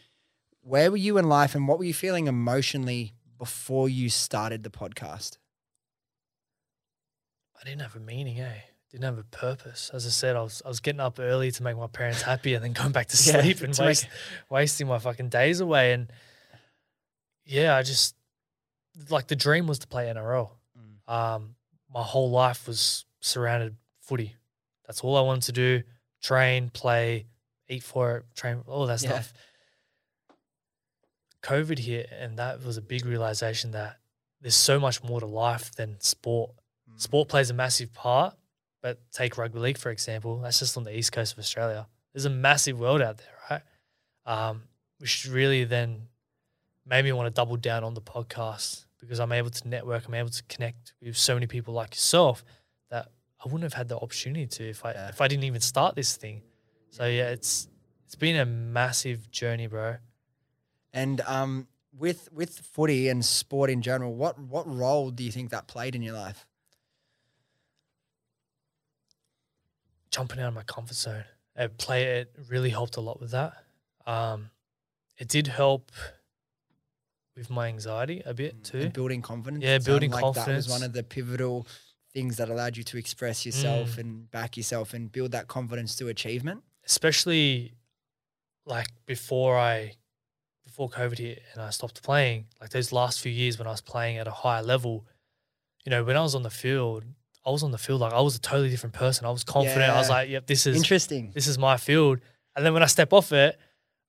[0.62, 4.70] Where were you in life and what were you feeling emotionally before you started the
[4.70, 5.38] podcast?
[7.60, 8.60] I didn't have a meaning, eh?
[8.96, 9.92] Didn't have a purpose.
[9.94, 12.54] As I said, I was I was getting up early to make my parents happy
[12.54, 14.08] and then going back to Yeah, sleep and to make-
[14.50, 15.92] wasting my fucking days away.
[15.92, 16.10] And
[17.44, 18.16] yeah, I just
[19.10, 20.50] like the dream was to play NRL.
[20.80, 21.14] Mm.
[21.14, 21.56] Um,
[21.94, 24.34] my whole life was surrounded footy.
[24.88, 25.84] That's all I wanted to do:
[26.24, 27.26] train, play,
[27.68, 29.10] eat for it, train, all that Yeah.
[29.10, 29.34] stuff.
[31.44, 33.98] COVID hit, and that was a big realization that
[34.40, 36.52] there's so much more to life than sport.
[36.90, 37.02] Mm.
[37.02, 38.36] Sport plays a massive part,
[38.86, 40.38] but take rugby league for example.
[40.42, 41.88] That's just on the east coast of Australia.
[42.14, 43.62] There's a massive world out there, right?
[44.28, 44.62] Um,
[45.00, 46.04] which really then
[46.86, 50.08] made me want to double down on the podcast because I'm able to network.
[50.08, 52.46] I'm able to connect with so many people like yourself
[52.92, 53.08] that
[53.44, 55.10] I wouldn't have had the opportunity to if I Yeah.
[55.10, 56.44] if I didn't even start this thing.
[56.92, 57.68] So yeah, it's
[58.06, 59.96] it's been a massive journey, bro.
[60.94, 65.50] And um, with with footy and sport in general, what what role do you think
[65.50, 66.46] that played in your life?
[70.16, 71.24] Jumping out of my comfort zone.
[71.56, 73.54] It play it really helped a lot with that.
[74.06, 74.50] Um,
[75.18, 75.92] it did help
[77.36, 78.80] with my anxiety a bit too.
[78.80, 79.64] And building confidence.
[79.64, 81.68] Yeah, building like That was one of the pivotal
[82.14, 83.98] things that allowed you to express yourself Mm.
[84.00, 86.64] and back yourself and build that confidence to achievement.
[86.86, 87.74] Especially
[88.66, 89.96] like before I
[90.64, 93.82] before COVID hit and I stopped playing, like those last few years when I was
[93.82, 95.06] playing at a higher level,
[95.86, 97.04] you know, when I was on the field,
[97.46, 99.26] I was on the field like I was a totally different person.
[99.26, 99.84] I was confident.
[99.84, 101.32] I was like, yep, this is Interesting.
[101.34, 102.20] this is my field.
[102.56, 103.60] And then when I step off it,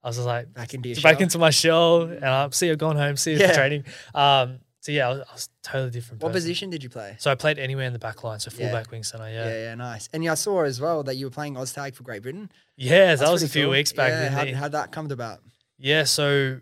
[0.02, 1.22] I was like, Back into your back shell.
[1.22, 3.48] into my shell and I'm see you going home, see you Yeah.
[3.48, 3.84] for training.
[4.14, 6.22] Um, so yeah, I was, I was totally different.
[6.22, 6.42] What person.
[6.42, 7.16] position did you play?
[7.18, 8.68] So I played anywhere in the back line, so Yeah.
[8.70, 9.28] fullback, wing center.
[9.28, 9.44] Yeah.
[9.46, 10.08] Yeah, yeah, yeah, nice.
[10.12, 12.50] And yeah, I saw as well that you were playing Oztag for Great Britain.
[12.76, 13.72] Yeah, that was a few cool.
[13.72, 14.10] weeks back.
[14.10, 15.40] Yeah, how, how'd that come about?
[15.76, 16.60] yeah, so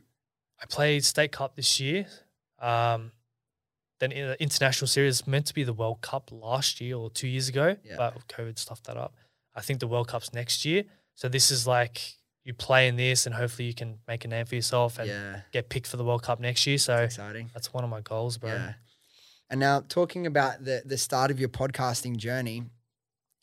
[0.61, 2.07] I played state cup this year.
[2.59, 3.13] Um,
[4.05, 7.29] then in the international series meant to be the World Cup last year or two
[7.29, 7.97] years ago, Yeah.
[7.97, 9.15] but COVID stuffed that up.
[9.55, 10.85] I think the World Cup's next year.
[11.15, 12.01] So this is like
[12.45, 15.41] you play in this, and hopefully you can make a name for yourself and yeah,
[15.53, 16.77] get picked for the World Cup next year.
[16.79, 17.51] So exciting.
[17.55, 18.51] that's one of my goals, bro.
[18.51, 18.75] Yeah.
[19.51, 22.65] And now talking about the the start of your podcasting journey,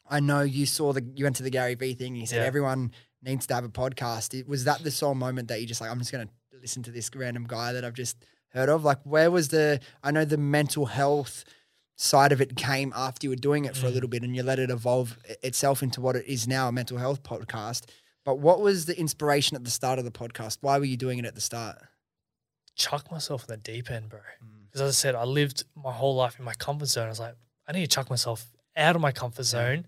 [0.10, 2.14] I know you saw the you went to the Gary Vee thing.
[2.14, 2.48] And you said Yeah.
[2.48, 2.92] everyone
[3.24, 4.38] needs to have a podcast.
[4.38, 6.30] It- Was that the sole moment that you just like I'm just gonna
[6.62, 8.18] listen to this random guy that I've just
[8.54, 8.84] heard of?
[8.84, 11.44] Like where was the I know the mental health
[11.96, 13.94] side of it came after you were doing it for a Mm.
[13.94, 16.98] little bit and you let it evolve itself into what it is now a mental
[16.98, 17.86] health podcast.
[18.26, 20.58] But what was the inspiration at the start of the podcast?
[20.62, 21.78] Why were you doing it at the start?
[22.76, 24.20] Chuck myself in the deep end, bro.
[24.20, 24.66] Mm.
[24.66, 27.06] Because as I said, I lived my whole life in my comfort zone.
[27.06, 27.36] I was like,
[27.68, 29.86] I need to chuck myself out of my comfort zone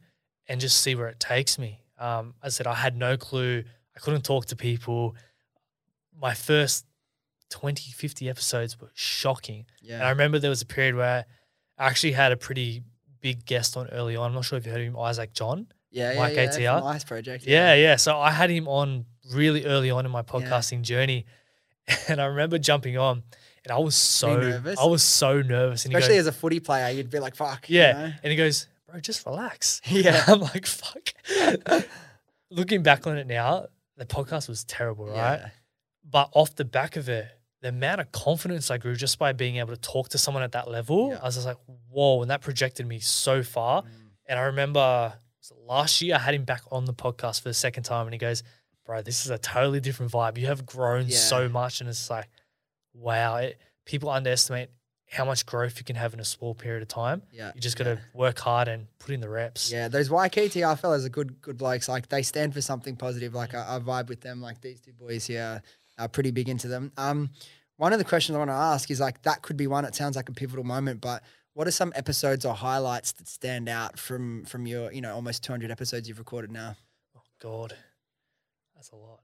[0.48, 1.80] and just see where it takes me.
[1.98, 3.64] Um, I said, I had no clue.
[3.96, 5.16] I couldn't talk to people.
[6.20, 6.86] My first
[7.54, 9.66] 20, 50 episodes were shocking.
[9.82, 9.96] Yeah.
[9.96, 11.26] And I remember there was a period where
[11.78, 12.82] I actually had a pretty
[13.22, 14.28] big guest on early on.
[14.30, 15.68] I'm not sure if you heard of him, Isaac John.
[15.92, 16.80] yeah, yeah, Mike yeah, ATR.
[16.80, 17.46] from Ice Project.
[17.46, 17.96] Yeah, yeah.
[17.98, 21.26] So I had him on really early on in my podcasting journey.
[22.08, 23.24] And I remember jumping on
[23.66, 24.80] and I was so nervous?
[24.80, 25.84] I was so nervous.
[25.86, 27.70] And Especially goes, as a footy player, you'd be like, fuck.
[27.70, 27.92] you Yeah.
[27.92, 28.12] know?
[28.24, 29.82] And he goes, Bro, just relax.
[29.90, 30.24] Yeah.
[30.28, 31.14] I'm like, fuck.
[32.50, 35.40] Looking back on it now, the podcast was terrible, right?
[35.42, 35.50] Yeah.
[36.10, 37.28] But off the back of it,
[37.64, 40.52] the amount of confidence I grew just by being able to talk to someone at
[40.52, 41.20] that level, Yeah.
[41.22, 41.58] I was just like,
[41.90, 42.22] whoa.
[42.22, 43.84] And that projected me so far.
[43.84, 43.88] Mm.
[44.28, 45.14] And I remember
[45.66, 48.18] last year I had him back on the podcast for the second time, and he
[48.18, 48.44] goes,
[48.86, 50.38] "Bro, this is a totally different vibe.
[50.38, 51.18] You have grown Yeah.
[51.18, 52.28] so much, and it's like,
[52.94, 53.38] wow.
[53.38, 54.70] It, people underestimate
[55.10, 57.22] how much growth you can have in a small period of time.
[57.32, 57.54] Yeah.
[57.56, 57.96] You just got yeah.
[57.96, 59.72] to work hard and put in the reps.
[59.72, 61.88] Yeah, those YKTR fellas are good, good blokes.
[61.88, 63.34] Like they stand for something positive.
[63.34, 64.42] Like I, I vibe with them.
[64.42, 65.62] Like these two boys here
[65.98, 66.92] are pretty big into them.
[66.98, 67.30] Um,
[67.78, 69.86] one of the questions I want to ask is like that could be one.
[69.86, 73.70] It sounds like a pivotal moment, but what are some episodes or highlights that stand
[73.70, 76.76] out from from your you know almost 200 episodes you've recorded now?
[77.16, 77.76] Oh God,
[78.76, 79.22] that's a lot.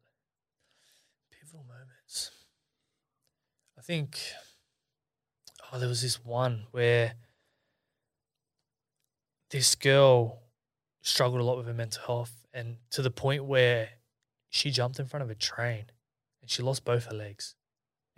[1.32, 2.32] Pivotal moments.
[3.78, 4.20] I think.
[5.72, 7.14] Oh, there was this one where
[9.52, 10.40] this girl
[11.02, 13.90] struggled a lot with her mental health, and to the point where
[14.50, 15.86] she jumped in front of a train,
[16.50, 17.54] and she lost both her legs,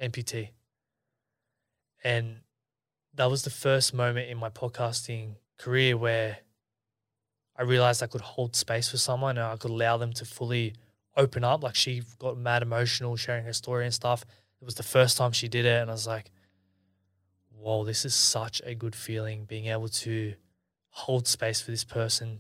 [0.01, 0.51] amputee.
[2.01, 2.37] And
[3.13, 6.37] that was the first moment in my podcasting career where
[7.57, 10.75] I realized I could hold space for someone and I could allow them to fully
[11.17, 11.61] open up.
[11.61, 14.23] Like she got mad emotional sharing her story and stuff.
[14.61, 15.81] It was the first time she did it.
[15.81, 16.31] And I was like,
[17.53, 20.35] whoa, this is such a good feeling being able to
[20.89, 22.39] hold space for this person,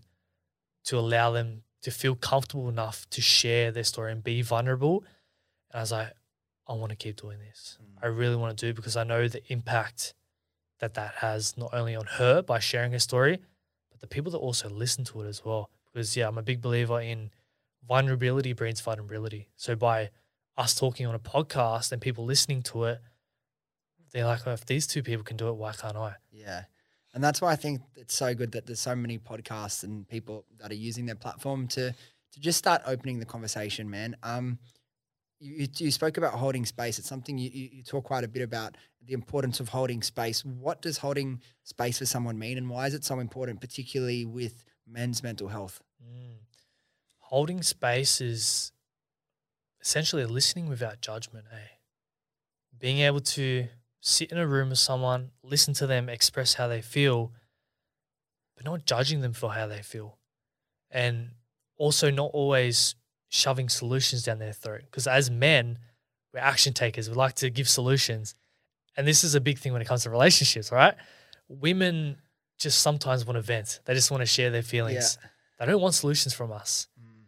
[0.85, 5.03] to allow them to feel comfortable enough to share their story and be vulnerable.
[5.71, 6.13] And I was like,
[6.67, 7.77] I want to keep doing this.
[8.01, 10.13] I really want to do it because I know the impact
[10.79, 13.39] that that has not only on her by sharing her story,
[13.89, 15.69] but the people that also listen to it as well.
[15.91, 17.31] Because yeah, I'm a big believer in
[17.87, 19.49] vulnerability breeds vulnerability.
[19.55, 20.09] So by
[20.57, 23.01] us talking on a podcast and people listening to it,
[24.11, 26.15] they're like, oh, if these two people can do it, why can't I?
[26.31, 26.65] Yeah.
[27.13, 30.45] And that's why I think it's so good that there's so many podcasts and people
[30.59, 31.93] that are using their platform to
[32.33, 34.15] to just start opening the conversation, man.
[34.23, 34.57] Um,
[35.41, 36.99] you, you, spoke about holding space.
[36.99, 40.45] It's something you, you, you talk quite a bit about the importance of holding space.
[40.45, 44.63] What does holding space for someone mean, and why is it so important, particularly with
[44.87, 45.81] men's mental health?
[46.01, 46.35] Mm.
[47.19, 48.71] Holding space is
[49.81, 51.77] essentially listening without judgment, eh?
[52.77, 53.67] Being able to
[53.99, 57.31] sit in a room with someone, listen to them express how they feel,
[58.55, 60.19] but not judging them for how they feel.
[60.91, 61.31] And
[61.77, 62.95] also not always
[63.31, 64.81] shoving solutions down their throat.
[64.81, 65.79] Because as men,
[66.33, 67.09] we're action takers.
[67.09, 68.35] We like to give solutions.
[68.97, 70.95] And this is a big thing when it comes to relationships, right?
[71.47, 72.17] Women
[72.59, 73.79] just sometimes want to vent.
[73.85, 75.17] They just want to share their feelings.
[75.19, 75.29] Yeah.
[75.59, 76.87] They don't want solutions from us.
[77.01, 77.27] Mm.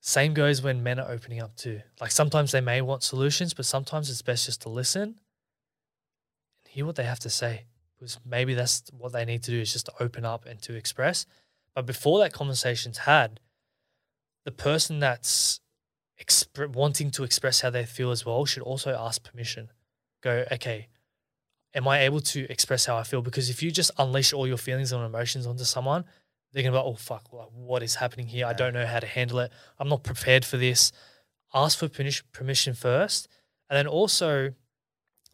[0.00, 1.82] Same goes when men are opening up too.
[2.00, 5.16] Like sometimes they may want solutions, but sometimes it's best just to listen and
[6.66, 7.66] hear what they have to say.
[7.98, 10.74] Because maybe that's what they need to do is just to open up and to
[10.74, 11.26] express.
[11.74, 13.38] But before that conversation's had,
[14.44, 15.60] the person that's
[16.22, 19.70] expre- wanting to express how they feel as well should also ask permission.
[20.22, 20.88] Go, okay,
[21.74, 23.22] am I able to express how I feel?
[23.22, 26.04] Because if you just unleash all your feelings and emotions onto someone,
[26.52, 28.46] they're gonna be like, oh fuck, like, what is happening here?
[28.46, 29.50] I don't know how to handle it.
[29.78, 30.92] I'm not prepared for this.
[31.52, 33.28] Ask for permission first,
[33.68, 34.54] and then also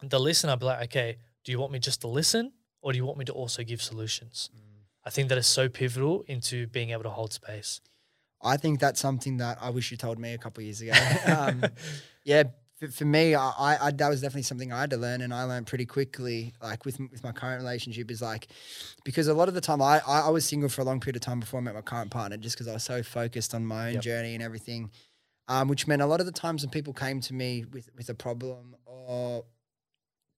[0.01, 3.05] the listener be like, okay, do you want me just to listen, or do you
[3.05, 4.49] want me to also give solutions?
[4.55, 4.83] Mm.
[5.05, 7.81] I think that is so pivotal into being able to hold space.
[8.43, 10.93] I think that's something that I wish you told me a couple of years ago.
[11.25, 11.63] um,
[12.23, 12.43] yeah,
[12.79, 15.33] for, for me, I, I, I that was definitely something I had to learn, and
[15.33, 16.53] I learned pretty quickly.
[16.61, 18.47] Like with with my current relationship, is like
[19.03, 21.15] because a lot of the time I I, I was single for a long period
[21.17, 23.65] of time before I met my current partner, just because I was so focused on
[23.65, 24.01] my own Yep.
[24.01, 24.91] journey and everything.
[25.47, 28.09] Um, which meant a lot of the times when people came to me with with
[28.09, 29.43] a problem or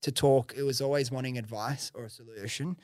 [0.03, 2.77] to talk, it was always wanting advice or a solution.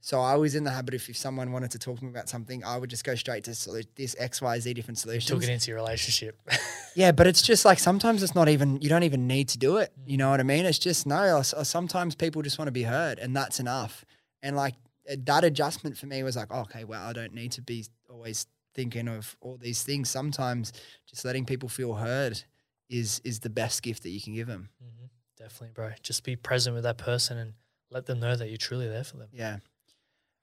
[0.00, 2.28] So I was in the habit of if someone wanted to talk to me about
[2.28, 5.34] something, I would just go straight to solu- this X, Y, Z different solution.
[5.34, 6.38] took it into your relationship.
[6.96, 9.78] Yeah, but it's just like sometimes it's not even you don't even need to do
[9.78, 9.90] it.
[9.98, 10.10] Mm.
[10.12, 10.64] You know what I mean?
[10.64, 11.38] It's just no.
[11.38, 14.04] or Sometimes people just want to be heard, and that's enough.
[14.44, 14.74] And like
[15.10, 18.46] uh, that adjustment for me was like, okay, well, I don't need to be always
[18.76, 20.08] thinking of all these things.
[20.08, 20.72] Sometimes
[21.10, 22.44] just letting people feel heard
[22.88, 24.68] is is the best gift that you can give them.
[24.80, 25.03] Mhm.
[25.44, 25.90] Definitely, bro.
[26.02, 27.52] Just be present with that person and
[27.90, 29.28] let them know that you're truly there for them.
[29.30, 29.58] Yeah.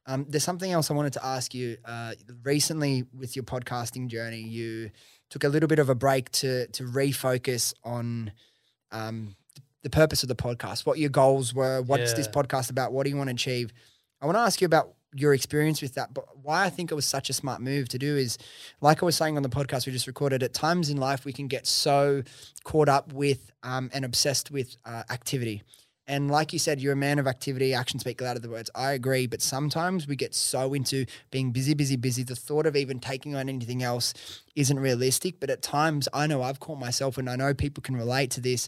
[0.06, 1.78] Um, there's something else I wanted to ask you.
[1.84, 4.92] Uh, recently, with your podcasting journey, you
[5.32, 8.32] took a little bit of a break to to refocus on
[8.92, 9.36] um,
[9.82, 13.10] the purpose of the podcast, what your goals were, what's this podcast about, what do
[13.10, 13.74] you want to achieve.
[14.22, 16.96] I want to ask you about your experience with that, but why I think it
[16.96, 18.38] was such a smart move to do is,
[18.80, 21.34] like I was saying on the podcast we just recorded, at times in life we
[21.34, 22.24] can get so
[22.64, 25.64] caught up with um, and obsessed with uh, activity.
[26.08, 28.70] And like you said, you're a man of activity, actions speak louder than words.
[28.76, 32.24] I agree, but sometimes we get so into being busy, busy, busy.
[32.24, 34.14] The thought of even taking on anything else
[34.56, 35.40] isn't realistic.
[35.40, 38.42] But at times, I know I've caught myself, and I know people can relate to
[38.42, 38.68] this.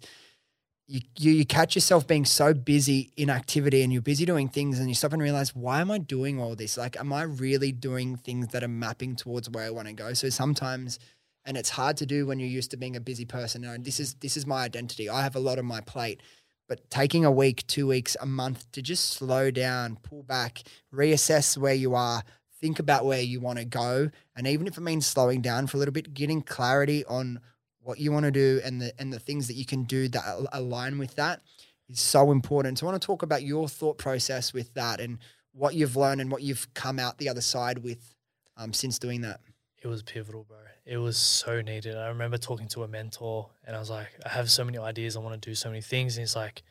[0.86, 4.80] You, you you catch yourself being so busy in activity, and you're busy doing things,
[4.80, 6.78] and you stop and realize, why am I doing all this?
[6.78, 10.13] Like, am I really doing things that are mapping towards where I want to go?
[10.13, 11.00] So sometimes
[11.46, 13.63] and it's hard to do when you're used to being a busy person.
[13.63, 15.10] And this is this is my identity.
[15.10, 16.22] I have a lot on my plate,
[16.67, 21.58] but taking a week, two weeks, a month to just slow down, pull back, reassess
[21.58, 22.24] where you are,
[22.62, 25.78] think about where you want to go, and even if it means slowing down for
[25.78, 27.39] a little bit, getting clarity on
[27.84, 30.48] what you want to do and the and the things that you can do that
[30.54, 31.41] align with that
[31.89, 32.80] is so important.
[32.80, 35.19] So I want to talk about your thought process with that and
[35.54, 38.15] what you've learned and what you've come out the other side with
[38.58, 39.39] um, since doing that.
[39.82, 40.58] It was pivotal, bro.
[40.86, 41.96] It was so needed.
[41.98, 45.15] I remember talking to a mentor and I was like, I have so many ideas.
[45.15, 46.15] I want to do so many things.
[46.15, 46.63] And he's like,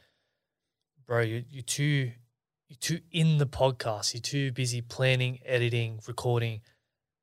[1.06, 2.12] bro, you, you're too,
[2.68, 4.14] you're too in the podcast.
[4.14, 6.62] You're too busy planning, editing, recording.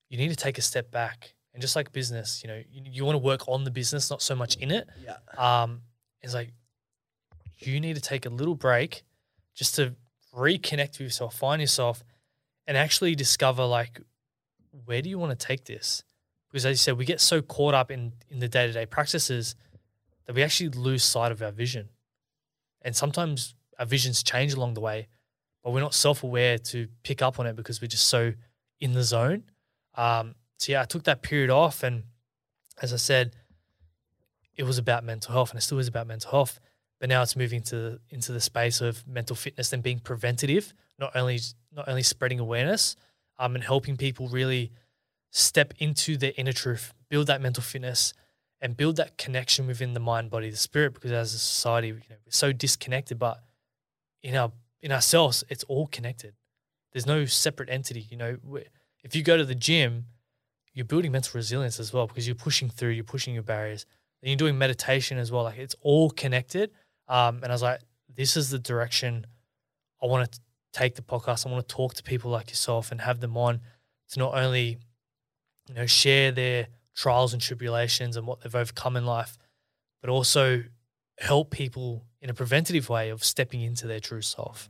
[0.09, 1.33] You need to take a step back.
[1.59, 4.21] And just like business, you know, you, you want to work on the business, not
[4.21, 4.87] so much in it.
[5.03, 5.17] Yeah.
[5.37, 5.81] Um,
[6.21, 6.53] it's like
[7.57, 9.03] you need to take a little break
[9.55, 9.93] just to
[10.33, 12.01] reconnect with yourself, find yourself,
[12.65, 13.99] and actually discover like
[14.85, 16.01] where do you want to take this?
[16.49, 18.85] Because as you said, we get so caught up in in the day to day
[18.85, 19.57] practices
[20.25, 21.89] that we actually lose sight of our vision,
[22.83, 25.09] and sometimes our visions change along the way,
[25.61, 28.31] but we're not self aware to pick up on it because we're just so
[28.79, 29.43] in the zone.
[29.95, 32.03] Um, so yeah, I took that period off, and
[32.81, 33.33] as I said,
[34.57, 36.59] it was about mental health, and it still is about mental health.
[36.99, 41.15] But now it's moving to into the space of mental fitness and being preventative, not
[41.15, 41.39] only
[41.71, 42.97] not only spreading awareness,
[43.39, 44.73] um, and helping people really
[45.31, 48.13] step into their inner truth, build that mental fitness,
[48.59, 50.93] and build that connection within the mind, body, the spirit.
[50.93, 53.41] Because as a society, you know, we're so disconnected, but
[54.21, 54.51] in our
[54.81, 56.33] in ourselves, it's all connected.
[56.91, 58.07] there's no separate entity.
[58.09, 58.37] You know,
[59.03, 60.05] if you go to the gym,
[60.79, 63.85] you're building mental resilience as well because you're pushing through, you're pushing your barriers.
[64.21, 65.43] Then you're doing meditation as well.
[65.43, 66.71] Like it's all connected.
[67.09, 67.81] Um, and I was like,
[68.15, 69.27] this is the direction
[70.01, 70.39] I want to
[70.71, 71.45] take the podcast.
[71.45, 73.59] I want to talk to people like yourself and have them on
[74.11, 74.77] to not only,
[75.67, 79.37] you know, share their trials and tribulations and what they've overcome in life,
[79.99, 80.63] but also
[81.17, 84.69] help people in a preventative way of stepping into their true self.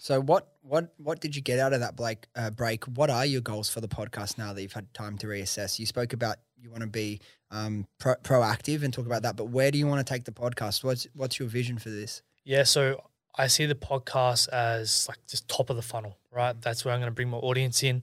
[0.00, 2.84] So what what what did you get out of that Blake uh, break?
[2.84, 5.78] What are your goals for the podcast now that you've had time to reassess?
[5.78, 7.20] You spoke about you want to be
[7.50, 10.32] um, pro- proactive and talk about that, but where do you want to take the
[10.32, 10.82] podcast?
[10.82, 12.22] What's what's your vision for this?
[12.44, 13.04] Yeah, so
[13.36, 16.58] I see the podcast as like just top of the funnel, right?
[16.58, 18.02] That's where I'm going to bring my audience in,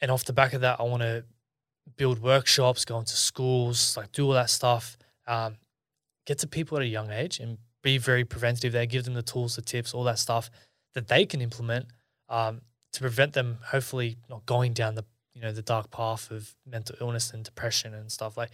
[0.00, 1.24] and off the back of that, I want to
[1.96, 4.98] build workshops, go into schools, like do all that stuff,
[5.28, 5.58] um,
[6.26, 8.86] get to people at a young age, and be very preventative there.
[8.86, 10.50] Give them the tools, the tips, all that stuff
[10.96, 11.86] that they can implement
[12.28, 16.56] um, to prevent them, hopefully, not going down the you know the dark path of
[16.66, 18.36] mental illness and depression and stuff.
[18.36, 18.50] Like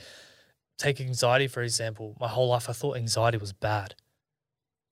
[0.77, 2.15] take anxiety for example.
[2.21, 3.95] My whole life, I thought anxiety was bad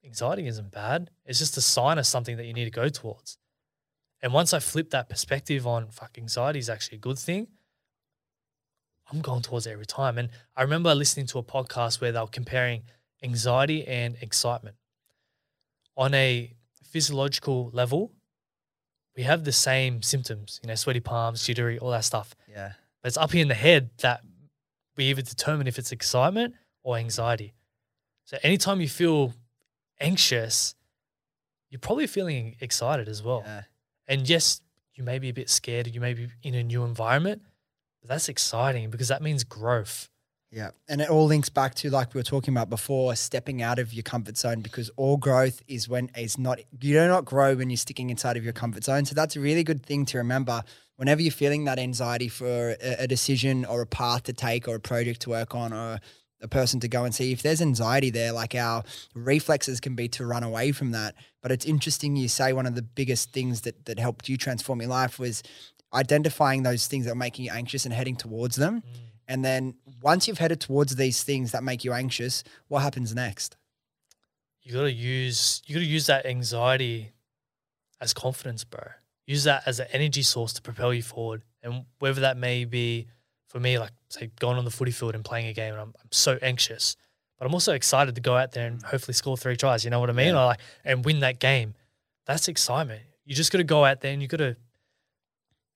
[0.03, 1.09] anxiety isn't bad.
[1.25, 3.37] It's just a sign of something that you need to go towards.
[4.21, 7.47] And once I flip that perspective on fuck anxiety is actually a good thing,
[9.11, 10.17] I'm going towards it every time.
[10.17, 12.83] And I remember listening to a podcast where they were comparing
[13.23, 14.75] anxiety and excitement.
[15.97, 16.53] On a
[16.91, 18.11] physiological level,
[19.15, 22.35] we have the same symptoms, you know, sweaty palms, jittery, all that stuff.
[22.49, 22.73] Yeah.
[23.01, 24.21] But it's up here in the head that
[24.95, 27.53] we either determine if it's excitement or anxiety.
[28.25, 29.33] So anytime you feel
[29.99, 30.75] anxious,
[31.69, 33.43] you're probably feeling excited as well.
[33.45, 33.63] Yeah.
[34.07, 34.61] And yes,
[34.93, 37.41] you may be a bit scared, you may be in a new environment,
[38.01, 40.09] but that's exciting because that means growth.
[40.51, 40.71] Yeah.
[40.89, 43.93] And it all links back to like we were talking about before, stepping out of
[43.93, 47.69] your comfort zone because all growth is when it's not you do not grow when
[47.69, 49.05] you're sticking inside of your comfort zone.
[49.05, 50.63] So that's a really good thing to remember
[50.97, 54.75] whenever you're feeling that anxiety for a, a decision or a path to take or
[54.75, 55.99] a project to work on or
[56.41, 58.83] a person to go and see if there's anxiety there like our
[59.13, 62.73] reflexes can be to run away from that but it's interesting you say one of
[62.73, 65.43] the biggest things that that helped you transform your life was
[65.93, 69.10] identifying those things that are making you anxious and heading towards them mm.
[69.31, 73.55] And then once you've headed towards these things that make you anxious, what happens next?
[74.61, 77.13] You gotta use you gotta use that anxiety
[78.01, 78.83] as confidence, bro.
[79.25, 81.43] Use that as an energy source to propel you forward.
[81.63, 83.07] And whether that may be
[83.47, 85.93] for me, like say going on the footy field and playing a game and I'm,
[86.03, 86.97] I'm so anxious,
[87.39, 89.85] but I'm also excited to go out there and hopefully score three tries.
[89.85, 90.33] You know what I mean?
[90.33, 90.41] Yeah.
[90.41, 91.73] Or like and win that game.
[92.25, 93.03] That's excitement.
[93.23, 94.57] You just gotta go out there and you gotta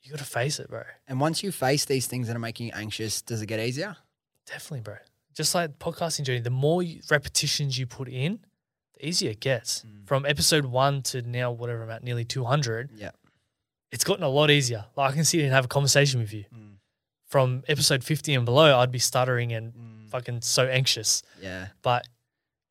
[0.05, 0.83] you gotta face it, bro.
[1.07, 3.97] And once you face these things that are making you anxious, does it get easier?
[4.45, 4.97] Definitely, bro.
[5.33, 8.39] Just like podcasting journey, the more you, repetitions you put in,
[8.93, 9.81] the easier it gets.
[9.85, 10.07] Mm.
[10.07, 13.09] From episode one to now, whatever I'm at, nearly 200, Yeah.
[13.91, 14.85] it's gotten a lot easier.
[14.95, 16.45] Like I can sit here and have a conversation with you.
[16.53, 16.75] Mm.
[17.27, 20.09] From episode 50 and below, I'd be stuttering and Mm.
[20.11, 21.23] fucking so anxious.
[21.41, 21.69] Yeah.
[21.81, 22.07] But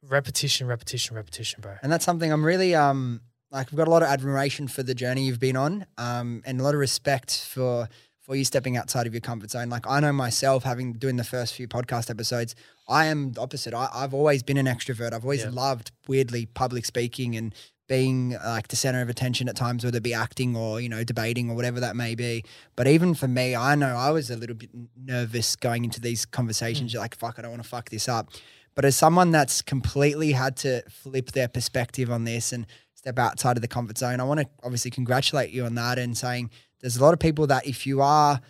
[0.02, 1.76] repetition, repetition, repetition, bro.
[1.82, 3.20] And that's something I'm really um
[3.54, 6.60] like I've got a lot of admiration for the journey you've been on, um, and
[6.60, 7.88] a lot of respect for
[8.20, 9.68] for you stepping outside of your comfort zone.
[9.68, 12.54] Like I know myself, having doing the first few podcast episodes,
[12.88, 13.74] I am the opposite.
[13.74, 15.12] I, I've always been an extrovert.
[15.12, 15.50] I've always Yeah.
[15.52, 17.54] loved weirdly public speaking and
[17.86, 21.04] being like the center of attention at times, whether it be acting or you know
[21.04, 22.42] debating or whatever that may be.
[22.76, 26.24] But even for me, I know I was a little bit nervous going into these
[26.24, 26.92] conversations.
[26.92, 28.30] You're like, fuck, I don't want to fuck this up.
[28.74, 32.66] But as someone that's completely had to flip their perspective on this and
[33.04, 36.16] step outside of the comfort zone, I want to obviously congratulate you on that and
[36.16, 36.48] saying
[36.80, 38.40] there's a lot of people that if you are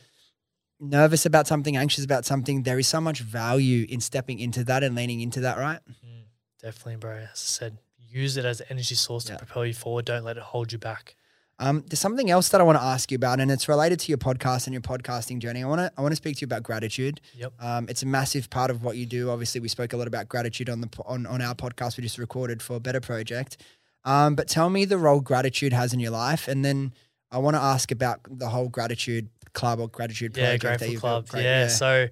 [0.78, 4.84] nervous about something, anxious about something, there is so much value in stepping into that
[4.84, 5.80] and leaning into that, right?
[5.90, 6.22] Mm,
[6.62, 7.16] definitely, bro.
[7.16, 9.38] As I said, use it as an energy source Yeah.
[9.38, 10.04] to propel you forward.
[10.04, 11.16] Don't let it hold you back.
[11.58, 14.08] Um, there's something else that I want to ask you about, and it's related to
[14.08, 15.64] your podcast and your podcasting journey.
[15.64, 17.20] I want to I want to speak to you about gratitude.
[17.36, 17.52] Yep.
[17.60, 19.30] Um, it's a massive part of what you do.
[19.30, 22.18] Obviously, we spoke a lot about gratitude on the on, on our podcast we just
[22.18, 23.56] recorded for Betar Project.
[24.04, 26.92] Um, but tell me the role gratitude has in your life, and then
[27.30, 31.00] I want to ask about the whole gratitude club or gratitude Yeah, project that you've
[31.00, 31.28] Club.
[31.28, 32.08] Great- yeah, so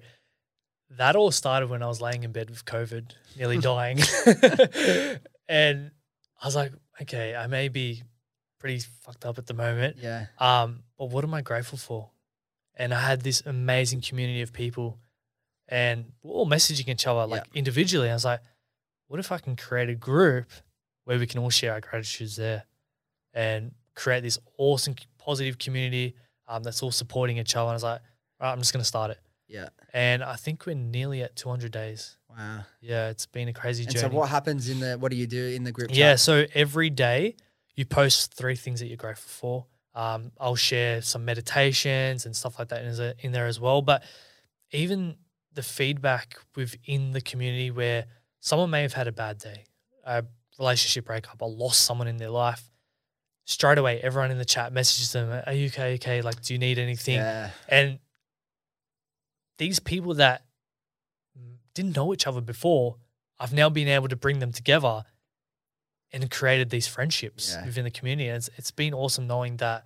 [0.97, 3.99] that all started when I was laying in bed with COVID, nearly dying.
[5.47, 5.91] and
[6.41, 6.71] I was like,
[7.01, 8.03] okay, I may be
[8.59, 9.97] pretty fucked up at the moment.
[10.01, 12.09] yeah, Um, but what am I grateful for?
[12.75, 14.99] And I had this amazing community of people
[15.67, 18.09] and we're all messaging each other like individually.
[18.09, 18.41] I was like,
[19.07, 20.45] what if I can create a group
[21.05, 22.63] where we can all share our gratitudes there
[23.33, 26.15] and create this awesome positive community
[26.47, 27.63] um, that's all supporting each other.
[27.65, 28.01] And I was like,
[28.39, 29.19] all right, I'm just going to start it.
[29.47, 29.69] yeah.
[29.93, 32.17] And I think we're nearly at 200 days.
[32.29, 32.61] Wow.
[32.81, 34.11] Yeah, it's been a crazy And journey.
[34.11, 34.95] so, what happens in the?
[34.97, 35.89] What do you do in the group?
[35.93, 37.35] Yeah, so every day
[37.75, 39.65] you post three things that you're grateful for.
[39.95, 43.83] Um, I'll share some meditations and stuff like that in, in there as well.
[43.83, 44.03] But
[44.71, 45.15] even
[45.53, 48.05] the feedback within the community where
[48.39, 49.65] someone may have had a bad day,
[50.03, 50.23] a
[50.59, 52.69] relationship breakup, or lost someone in their life,
[53.45, 55.95] straight away, everyone in the chat messages them, Are you okay?
[55.95, 56.21] Okay.
[56.21, 57.15] Like, do you need anything?
[57.15, 57.49] Yeah.
[57.67, 57.99] And
[59.57, 60.45] these people that
[61.73, 62.97] didn't know each other before,
[63.39, 65.03] I've now been able to bring them together
[66.11, 67.65] and created these friendships Yeah.
[67.65, 68.29] within the community.
[68.29, 69.85] And it's, it's been awesome knowing that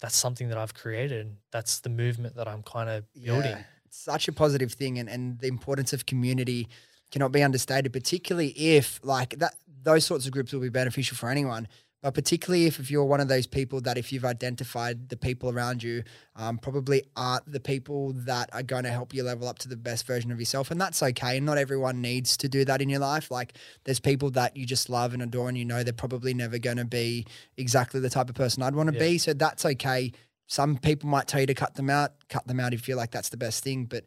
[0.00, 1.26] that's something that I've created.
[1.26, 3.50] And that's the movement that I'm kind of building.
[3.50, 3.62] Yeah.
[3.90, 6.68] Such a positive thing and, and the importance of community
[7.10, 11.30] cannot be understated, particularly if like that those sorts of groups will be beneficial for
[11.30, 11.66] anyone.
[12.02, 15.50] But particularly if, if you're one of those people that if you've identified the people
[15.50, 16.02] around you
[16.34, 19.76] um, probably aren't the people that are going to help you level up to the
[19.76, 20.70] best version of yourself.
[20.70, 21.38] And that's okay.
[21.40, 23.30] Not everyone needs to do that in your life.
[23.30, 23.52] Like
[23.84, 26.78] there's people that you just love and adore and you know they're probably never going
[26.78, 27.26] to be
[27.58, 29.10] exactly the type of person I'd want to Yeah.
[29.10, 29.18] be.
[29.18, 30.12] So that's okay.
[30.46, 32.96] Some people might tell you to cut them out, cut them out if you feel
[32.96, 33.84] like that's the best thing.
[33.84, 34.04] But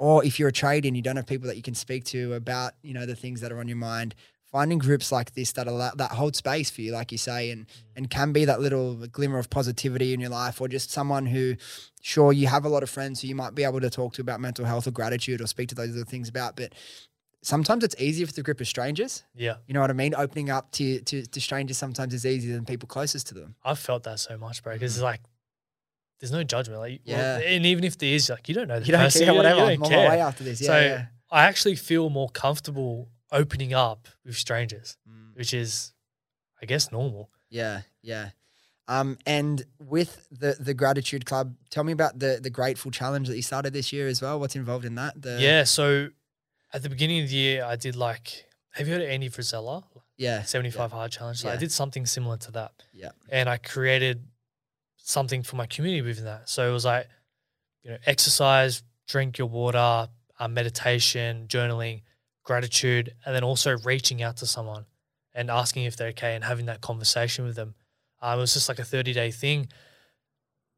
[0.00, 2.32] or if you're a trade and you don't have people that you can speak to
[2.32, 4.14] about, you know, the things that are on your mind,
[4.50, 7.66] finding groups like this that allow that hold space for you, like you say, and
[7.66, 7.72] mm.
[7.96, 11.54] and can be that little glimmer of positivity in your life, or just someone who,
[12.00, 14.22] sure, you have a lot of friends who you might be able to talk to
[14.22, 16.74] about mental health or gratitude or speak to those other things about, but
[17.42, 19.22] sometimes it's easier for the group of strangers.
[19.34, 19.56] Yeah.
[19.66, 20.14] You know what I mean?
[20.14, 23.54] Opening up to to, to strangers sometimes is easier than people closest to them.
[23.62, 24.72] I've felt that so much, bro.
[24.72, 25.12] Because it's mm.
[25.12, 25.20] like,
[26.20, 26.80] there's no judgment.
[26.80, 27.40] Like, well.
[27.40, 27.48] Yeah.
[27.48, 29.22] and even if there is, like, you don't know the You don't person.
[29.24, 29.60] care, you whatever.
[29.60, 30.60] You I'm don't on my way after this.
[30.60, 30.66] Yeah.
[30.66, 31.06] so yeah.
[31.30, 35.34] I actually feel more comfortable opening up with strangers, Mm.
[35.36, 35.92] which is,
[36.62, 37.30] I guess, normal.
[37.48, 38.30] Yeah, yeah.
[38.88, 43.36] Um, and with the the gratitude club, tell me about the the grateful challenge that
[43.36, 44.40] you started this year as well.
[44.40, 45.20] What's involved in that?
[45.22, 45.62] The, yeah.
[45.64, 46.08] So
[46.72, 49.84] at the beginning of the year, I did like, have you heard of Andy Frisella?
[50.16, 51.38] yeah, 75 hard challenge.
[51.38, 52.72] So I did something similar to that.
[52.92, 53.10] Yeah.
[53.30, 54.26] And I created
[55.02, 56.48] something for my community within that.
[56.48, 57.08] So it was like,
[57.82, 62.02] you know, exercise, drink your water, uh, meditation, journaling,
[62.44, 64.86] gratitude, and then also reaching out to someone
[65.34, 67.74] and asking if they're okay and having that conversation with them.
[68.20, 69.68] Uh, it was just like a 30 day thing.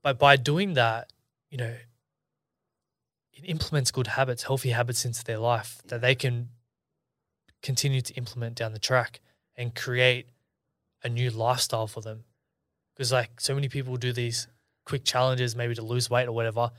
[0.03, 1.13] But by doing that,
[1.51, 1.75] you know,
[3.33, 6.49] it implements good habits, healthy habits into their life that they can
[7.63, 9.21] continue to implement down the track
[9.57, 10.27] and create
[11.05, 12.25] a new lifestyle for them.
[12.95, 14.49] Because like so many people do these
[14.85, 16.71] quick challenges, maybe to lose weight or whatever,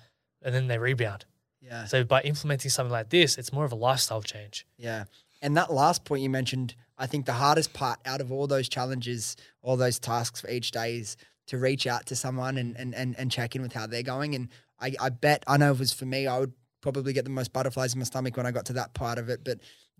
[0.41, 1.26] and then they rebound.
[1.61, 4.66] yeah, So by implementing something like this, it's more of a lifestyle change.
[4.78, 5.05] yeah.
[5.41, 8.70] And that last point you mentioned, I think the hardest part out of all those
[8.70, 12.95] challenges, all those tasks for each day is to reach out to someone and and
[12.95, 14.36] and, and check in with how they're going.
[14.36, 14.47] And
[14.80, 16.53] I, I bet I know if it was for me, I would
[16.84, 19.30] probably get the most butterflies in my stomach when I got to that part of
[19.30, 19.44] it.
[19.44, 19.58] But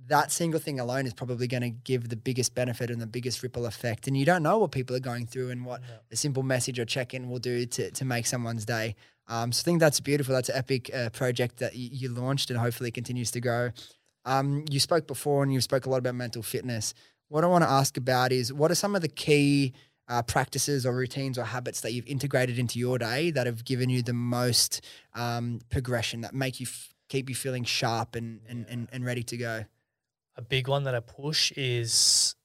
[0.08, 3.42] that single thing alone is probably going to give the biggest benefit and the biggest
[3.42, 4.08] ripple effect.
[4.08, 5.96] And you don't know what people are going through and what Yeah.
[6.12, 8.96] a simple message or check in will do to, to make someone's day.
[9.28, 10.36] Um, so I think that's beautiful.
[10.36, 13.72] That's an epic uh, project that y- you launched and hopefully continues to grow.
[14.26, 16.94] Um, you spoke before and you spoke a lot about mental fitness.
[17.30, 19.74] What I want to ask about is what are some of the key
[20.14, 23.90] uh, practices or routines or habits that you've integrated into your day that have given
[23.90, 24.80] you the most
[25.16, 29.24] um, progression that make you f- keep you feeling sharp and, and, and, and ready
[29.24, 29.66] to go?
[30.36, 32.36] A big one that I push is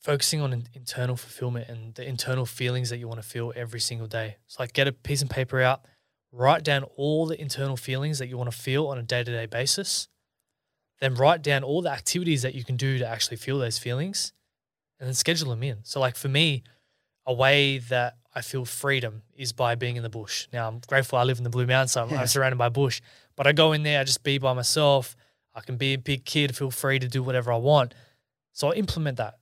[0.00, 3.80] focusing on in- internal fulfillment and the internal feelings that you want to feel every
[3.80, 4.38] single day.
[4.48, 5.82] So like get a piece of paper out,
[6.32, 10.08] write down all the internal feelings that you want to feel on a day-to-day basis.
[11.00, 14.32] Then write down all the activities that you can do to actually feel those feelings
[15.04, 15.78] and then schedule them in.
[15.82, 16.62] So like for me,
[17.26, 20.48] a way that I feel freedom is by being in the bush.
[20.50, 22.20] Now I'm grateful I live in the Blue Mountains, so I'm, Yeah.
[22.22, 23.02] I'm surrounded by bush.
[23.36, 25.14] But I go in there, I just be by myself.
[25.54, 27.92] I can be a big kid, feel free to do whatever I want.
[28.52, 29.34] So I implement that.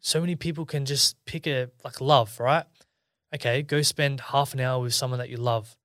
[0.00, 2.64] So many people can just pick a like love, right?
[3.32, 5.76] Okay, go spend half an hour with someone that you love,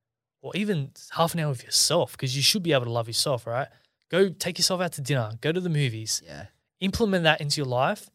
[0.42, 3.46] or even half an hour with yourself, because you should be able to love yourself,
[3.46, 3.68] right?
[4.10, 6.48] Go take yourself out to dinner, go to the movies, Yeah.
[6.80, 8.10] implement that into your life.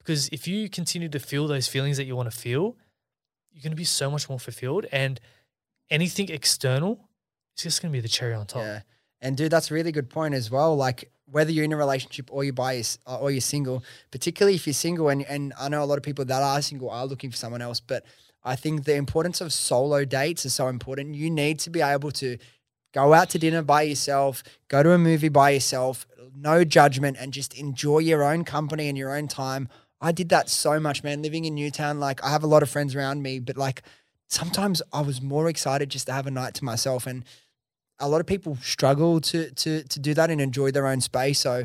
[0.00, 2.76] Because if you continue to feel those feelings that you want to feel,
[3.52, 4.86] you're going to be so much more fulfilled.
[4.90, 5.20] And
[5.90, 7.08] anything external
[7.56, 8.62] is just going to be the cherry on top.
[8.62, 8.80] Yeah.
[9.20, 10.74] And dude, that's a really good point as well.
[10.74, 14.56] Like whether you're in a relationship or you're by your- uh, or you're single, particularly
[14.56, 17.06] if you're single, and and I know a lot of people that are single are
[17.06, 18.04] looking for someone else, but
[18.42, 21.14] I think the importance of solo dates is so important.
[21.14, 22.38] You need to be able to
[22.92, 27.32] go out to dinner by yourself, go to a movie by yourself, no judgment, and
[27.32, 29.68] just enjoy your own company and your own time.
[30.00, 31.22] I did that so much, man.
[31.22, 33.82] Living in Newtown, like I have a lot of friends around me, but like
[34.28, 37.24] sometimes I was more excited just to have a night to myself and
[37.98, 41.38] a lot of people struggle to to to do that and enjoy their own space.
[41.38, 41.64] So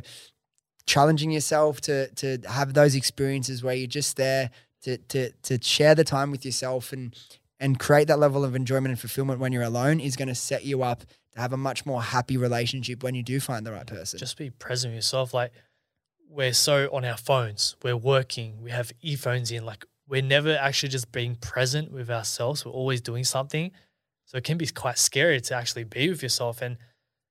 [0.86, 4.51] challenging yourself to to have those experiences where you're just there
[4.83, 7.15] to to to share the time with yourself and
[7.59, 10.65] and create that level of enjoyment and fulfillment when you're alone is going to set
[10.65, 13.88] you up to have a much more happy relationship when you do find the right
[13.88, 14.19] person.
[14.19, 15.33] Just be present with yourself.
[15.33, 15.53] Like
[16.36, 20.89] we're so on our phones, we're working, we have earphones in, like we're never actually
[20.89, 22.65] just being present with ourselves.
[22.65, 23.71] We're always doing something.
[24.25, 26.77] So it can be quite scary to actually be with yourself and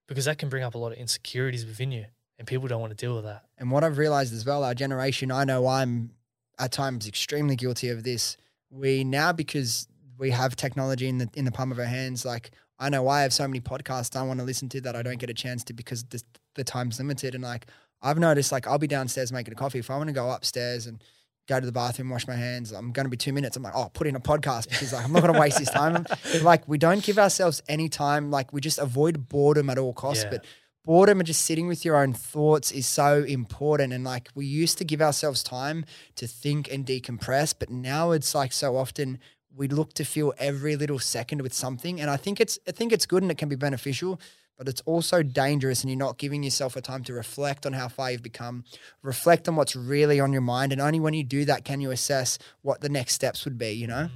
[0.09, 2.07] because that can bring up a lot of insecurities within you
[2.39, 3.45] and people don't want to deal with that.
[3.59, 6.11] And what I've realized as well, our generation, I know I'm
[6.59, 8.37] at times extremely guilty of this.
[8.71, 9.87] We now because
[10.19, 13.23] we have technology in the in the palm of our hands, like I know I
[13.23, 15.63] have so many podcasts I want to listen to that I don't get a chance
[15.65, 16.23] to because the,
[16.55, 17.35] the time's limited.
[17.35, 17.67] And like
[18.05, 19.79] I've noticed, like I'll be downstairs making a coffee.
[19.79, 21.03] If I want to go upstairs and
[21.49, 23.57] go to the bathroom, wash my hands, I'm going to be two minutes.
[23.57, 25.71] I'm like, oh, put in a podcast because like I'm not going to waste this
[25.71, 26.07] time.
[26.43, 28.31] like we don't give ourselves any time.
[28.31, 30.25] Like we just avoid boredom at all costs.
[30.25, 30.31] Yeah.
[30.31, 30.45] But
[30.85, 33.93] boredom and just sitting with your own thoughts is so important.
[33.93, 35.85] And like we used to give ourselves time
[36.17, 39.19] to think and decompress, but now it's like so often
[39.57, 42.01] we look to fill every little second with something.
[42.01, 44.21] And I think it's I think it's good and it can be beneficial,
[44.57, 47.89] but it's also dangerous and you're not giving yourself a time to reflect on how
[47.89, 48.65] far you've become,
[49.03, 50.73] reflect on what's really on your mind.
[50.73, 53.73] And only when you do that can you assess what the next steps would be,
[53.73, 54.09] you know?
[54.09, 54.11] Mm.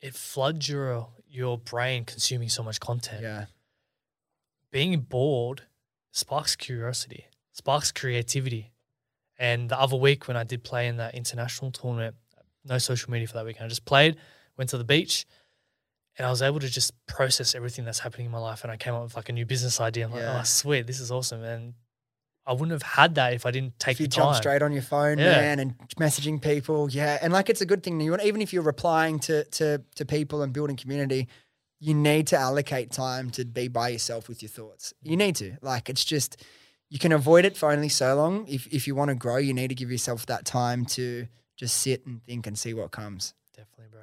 [0.00, 3.22] It floods your your brain consuming so much content.
[3.22, 3.44] Yeah.
[4.70, 5.62] Being bored
[6.12, 8.72] sparks curiosity, sparks creativity.
[9.38, 12.16] And the other week when I did play in that international tournament,
[12.64, 13.66] no social media for that weekend.
[13.66, 14.16] I just played,
[14.56, 15.24] went to the beach,
[16.20, 18.62] and I was able to just process everything that's happening in my life.
[18.62, 20.04] And I came up with like a new business idea.
[20.04, 20.40] I'm like, oh, Yeah.
[20.40, 21.42] oh, sweet, this is awesome.
[21.42, 21.72] And
[22.44, 24.42] I wouldn't have had that if I didn't take if you the jump time.
[24.42, 25.40] straight on your phone, Yeah.
[25.40, 27.98] man, and messaging people, yeah, and like it's a good thing.
[28.02, 31.26] You want, even if you're replying to to to people and building community,
[31.78, 34.92] you need to allocate time to be by yourself with your thoughts.
[35.02, 35.56] You need to.
[35.62, 36.44] Like it's just
[36.90, 38.46] you can avoid it for only so long.
[38.46, 41.76] If if you want to grow, you need to give yourself that time to just
[41.78, 43.32] sit and think and see what comes.
[43.56, 44.00] Definitely, bro.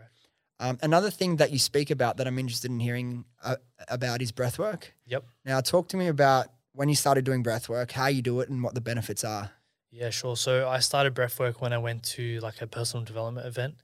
[0.60, 4.32] Um, another thing that you speak about that I'm interested in hearing uh, about is
[4.32, 4.94] breath work.
[5.06, 5.24] Yep.
[5.46, 8.50] Now, talk to me about when you started doing breath work, how you do it,
[8.50, 9.52] and what the benefits are.
[9.92, 10.36] Yeah, sure.
[10.36, 13.76] So I started breathwork when I went to like a personal development event,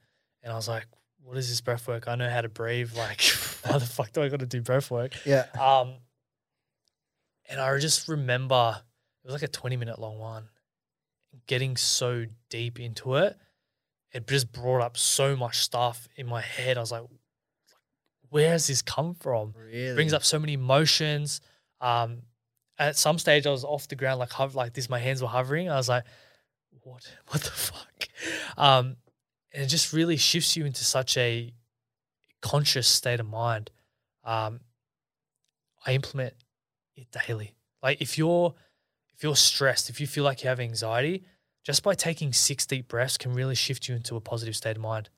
[0.41, 0.85] and I was like,
[1.23, 2.07] "What is this breathwork?
[2.07, 2.91] I know how to breathe.
[2.97, 3.21] Like,
[3.65, 5.45] why the fuck do I got to do breathwork?" Yeah.
[5.59, 5.95] Um,
[7.49, 8.81] and I just remember
[9.23, 10.49] it was like a twenty-minute long one.
[11.47, 13.35] Getting so deep into it,
[14.13, 16.77] it just brought up so much stuff in my head.
[16.77, 17.03] I was like,
[18.29, 21.41] "Where has this come from?" Really brings up so many emotions.
[21.81, 22.23] Um,
[22.77, 24.89] at some stage, I was off the ground, like hov- like this.
[24.89, 25.69] My hands were hovering.
[25.69, 26.03] I was like,
[26.81, 27.03] "What?
[27.27, 28.07] What the fuck?"
[28.57, 28.97] Um,
[29.53, 31.53] and it just really shifts you into such a
[32.41, 33.71] conscious state of mind.
[34.23, 34.61] Um,
[35.85, 36.33] I implement
[36.95, 37.55] it daily.
[37.81, 38.53] Like if you're
[39.15, 41.23] if you're stressed, if you feel like you have anxiety,
[41.63, 44.81] just by taking six deep breaths can really shift you into a positive state of
[44.81, 45.09] mind.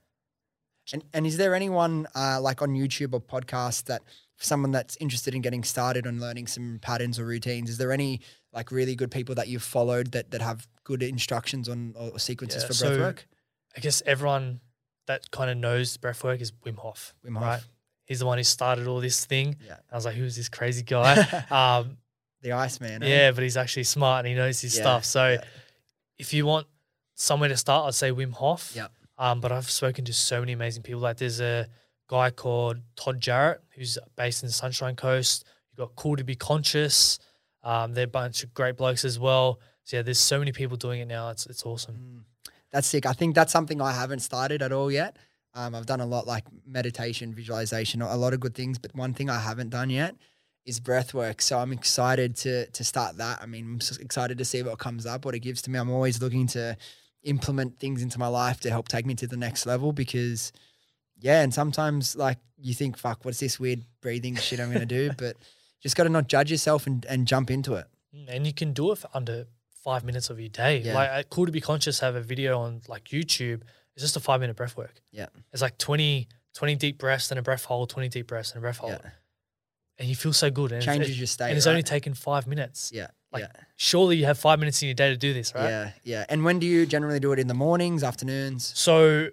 [0.93, 4.03] And, and is there anyone uh, like on YouTube or podcast that
[4.37, 8.21] someone that's interested in getting started on learning some patterns or routines, is there any
[8.53, 12.61] like really good people that you've followed that that have good instructions on or sequences
[12.63, 13.27] Yeah, for so breath work?
[13.75, 14.59] I guess everyone
[15.07, 17.15] that kind of knows breath work is Wim Hof.
[17.25, 17.41] Wim Hof.
[17.43, 17.61] Right?
[18.05, 19.55] He's the one who started all this thing.
[19.65, 19.77] Yeah.
[19.91, 21.15] I was like, who's this crazy guy?
[21.49, 21.97] um,
[22.43, 23.01] The Iceman.
[23.01, 23.07] eh?
[23.07, 25.05] yeah, but he's actually smart and he knows his Yeah, stuff.
[25.05, 25.43] So yeah.
[26.17, 26.67] If you want
[27.15, 28.73] somewhere to start, I'd say Wim Hof.
[28.75, 28.91] Yep.
[29.17, 31.01] Um, but I've spoken to so many amazing people.
[31.01, 31.67] Like there's a
[32.07, 35.45] guy called Todd Jarrett who's based in the Sunshine Coast.
[35.71, 37.19] You've got Cool to Be Conscious.
[37.63, 39.59] Um, they're a bunch of great blokes as well.
[39.83, 41.29] So yeah, there's so many people doing it now.
[41.29, 41.95] It's it's awesome.
[41.95, 42.51] Mm.
[42.71, 43.05] That's sick.
[43.05, 45.17] I think that's something I haven't started at all yet.
[45.53, 49.13] Um, I've done a lot like meditation, visualization, a lot of good things, but one
[49.13, 50.15] thing I haven't done yet
[50.65, 51.41] is breath work.
[51.41, 53.41] So I'm excited to to start that.
[53.41, 55.79] I mean, I'm excited to see what comes up, what it gives to me.
[55.79, 56.77] I'm always looking to
[57.23, 60.51] implement things into my life to help take me to the next level because
[61.19, 65.11] yeah, and sometimes like you think, fuck, what's this weird breathing shit I'm gonna do?
[65.17, 65.37] But
[65.81, 67.85] just gotta not judge yourself and, and jump into it.
[68.15, 69.45] Mm, and you can do it for under
[69.83, 70.79] five minutes of your day.
[70.79, 70.95] Yeah.
[70.95, 73.61] Like Cool to Be Conscious have a video on like YouTube.
[73.95, 74.95] It's just a five minute breath work.
[75.11, 75.27] Yeah.
[75.53, 78.61] It's like 20, 20 deep breaths and a breath hold, 20 deep breaths and a
[78.61, 78.99] breath hold.
[79.03, 79.11] Yeah.
[79.97, 80.71] And you feel so good.
[80.71, 81.49] And Changes it's, your state.
[81.49, 81.71] and it's right?
[81.71, 82.91] only taken five minutes.
[82.93, 83.07] yeah.
[83.31, 83.61] like, yeah.
[83.77, 85.69] Surely you have five minutes in your day to do this, right?
[85.69, 86.25] Yeah, yeah.
[86.29, 87.39] And when do you generally do it?
[87.39, 88.71] In the mornings, afternoons?
[88.75, 89.29] So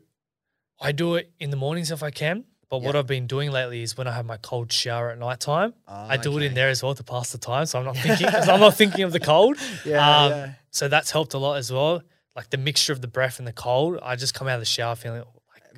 [0.80, 2.44] I do it in the mornings if I can.
[2.68, 5.40] But what I've been doing lately is when I have my cold shower at night
[5.40, 7.66] time, Oh, I do it in there as well to pass the time.
[7.66, 9.58] So I'm not thinking, I'm not thinking of the cold.
[9.84, 10.52] Yeah, Um, yeah.
[10.70, 12.02] So that's helped a lot as well.
[12.34, 14.64] Like the mixture of the breath and the cold, I just come out of the
[14.66, 15.22] shower feeling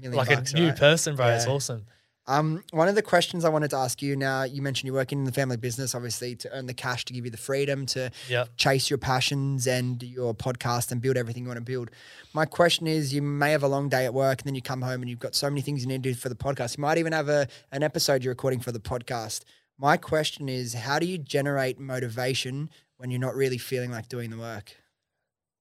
[0.05, 0.79] A like bucks, a new right?
[0.79, 1.29] person, bro.
[1.31, 1.87] It's awesome.
[2.27, 5.19] Um, one of the questions I wanted to ask you now, you mentioned you're working
[5.19, 8.11] in the family business, obviously, to earn the cash to give you the freedom to
[8.29, 8.47] Yeah.
[8.57, 11.91] chase your passions and your podcast and build everything you want to build.
[12.33, 14.81] My question is you may have a long day at work and then you come
[14.81, 16.79] home and you've got so many things you need to do for the podcast.
[16.79, 19.43] You might even have a an episode you're recording for the podcast.
[19.77, 24.31] My question is how do you generate motivation when you're not really feeling like doing
[24.31, 24.73] the work?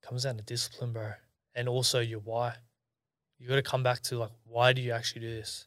[0.02, 1.12] Comes down to discipline, bro.
[1.56, 2.56] And also your why.
[3.38, 5.66] You got to come back to like, why do you actually do this?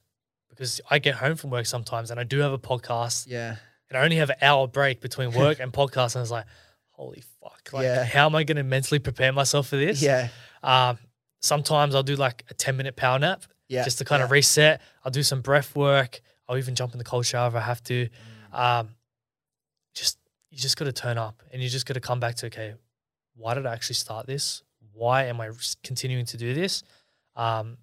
[0.51, 3.57] Because I get home from work sometimes and I do have a podcast Yeah.
[3.91, 6.15] and I only have an hour break between work and podcast.
[6.17, 6.47] And it's like,
[6.91, 7.71] holy fuck.
[7.73, 8.05] Like, Yeah.
[8.05, 10.01] how am I going to mentally prepare myself for this?
[10.01, 10.29] Yeah.
[10.63, 10.99] Um,
[11.41, 13.85] sometimes I'll do like a 10 minute power nap Yeah.
[13.85, 14.81] just to kind of reset.
[15.05, 16.21] I'll do some breath work.
[16.49, 18.09] I'll even jump in the cold shower if I have to.
[18.53, 18.59] Mm.
[18.59, 18.89] Um,
[19.95, 20.19] just
[20.51, 22.75] you just got to turn up and you just got to come back to okay,
[23.35, 24.63] why did I actually start this?
[24.93, 25.51] Why am I
[25.83, 26.83] continuing to do this?
[27.35, 27.77] Um,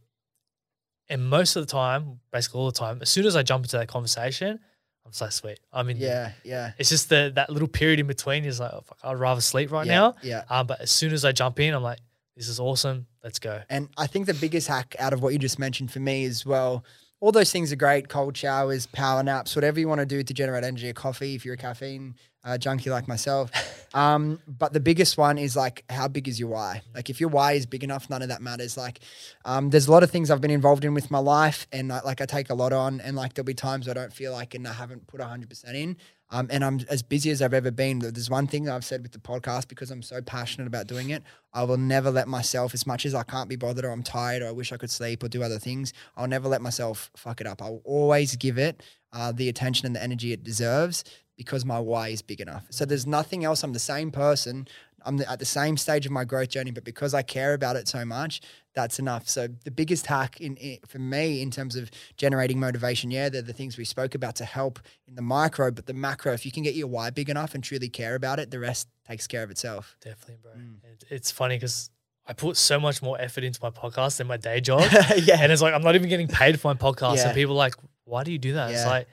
[1.14, 3.78] and most of the time, basically all the time, as soon as I jump into
[3.78, 4.60] that conversation,
[5.06, 5.60] I'm so sweet.
[5.72, 5.98] I mean.
[5.98, 6.32] Yeah.
[6.44, 6.72] Yeah.
[6.80, 9.72] It's just the that little period in between is like, oh, fuck, I'd rather sleep
[9.72, 10.16] right yeah, now.
[10.24, 10.44] Yeah.
[10.50, 12.00] Um, but as soon as I jump in, I'm like,
[12.36, 13.06] this is awesome.
[13.24, 13.62] Let's go.
[13.70, 16.48] And I think the biggest hack out of what you just mentioned for me is
[16.48, 16.84] well,
[17.20, 20.34] all those things are great cold showers, power naps, whatever you want to do to
[20.34, 23.52] generate energy, a coffee if you're a caffeine uh, junkie like myself.
[23.94, 26.82] Um, but the biggest one is like, how big is your why?
[26.96, 28.76] Like, if your why is big enough, none of that matters.
[28.76, 29.00] Like,
[29.46, 32.02] um, there's a lot of things I've been involved in with my life, and I,
[32.02, 34.56] like I take a lot on, and like there'll be times I don't feel like,
[34.56, 35.98] and I haven't put 100% in.
[36.32, 38.00] Um, and I'm as busy as I've ever been.
[38.00, 41.22] There's one thing I've said with the podcast because I'm so passionate about doing it.
[41.54, 44.42] I will never let myself, as much as I can't be bothered or I'm tired
[44.42, 47.40] or I wish I could sleep or do other things, I'll never let myself fuck
[47.40, 47.62] it up.
[47.62, 48.82] I'll always give it
[49.12, 51.04] uh, the attention and the energy it deserves
[51.38, 52.66] because my why is big enough.
[52.70, 53.64] So there's nothing else.
[53.64, 54.68] I'm the same person.
[55.06, 57.76] I'm the, at the same stage of my growth journey, but because I care about
[57.76, 58.42] it so much,
[58.74, 59.28] that's enough.
[59.28, 63.42] So the biggest hack in, in for me in terms of generating motivation, yeah, they're
[63.42, 66.52] the things we spoke about to help in the micro, but the macro, if you
[66.52, 69.44] can get your why big enough and truly care about it, the rest takes care
[69.44, 69.98] of itself.
[70.02, 70.52] Definitely, bro.
[70.54, 70.84] Mm.
[70.84, 71.90] It, it's funny because
[72.26, 74.90] I put so much more effort into my podcast than my day job.
[75.18, 75.38] yeah.
[75.42, 77.18] and it's like, I'm not even getting paid for my podcast.
[77.18, 77.28] Yeah.
[77.28, 77.76] And people are like,
[78.06, 78.72] why do you do that?
[78.72, 79.08] It's like,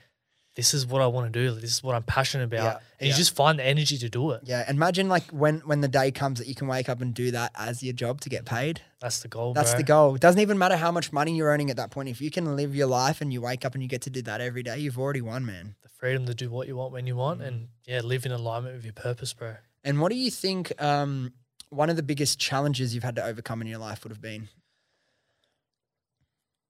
[0.55, 1.51] this is what I want to do.
[1.55, 2.63] This is what I'm passionate about.
[2.63, 3.07] Yeah, And yeah.
[3.07, 4.41] you just find the energy to do it.
[4.43, 7.31] Yeah, imagine like when when the day comes that you can wake up and do
[7.31, 8.81] that as your job to get paid.
[8.99, 9.77] That's the goal, That's bro.
[9.77, 10.15] the goal.
[10.15, 12.09] It doesn't even matter how much money you're earning at that point.
[12.09, 14.21] If you can live your life and you wake up and you get to do
[14.23, 15.75] that every day, you've already won, man.
[15.83, 17.47] The freedom to do what you want when you want Mm.
[17.47, 19.55] and yeah, live in alignment with your purpose, bro.
[19.83, 21.33] And what do you think um,
[21.69, 24.49] one of the biggest challenges you've had to overcome in your life would have been?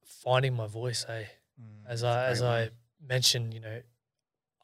[0.04, 1.24] Finding my voice, eh?
[1.86, 2.70] As I as great I
[3.06, 3.80] mentioned, you know,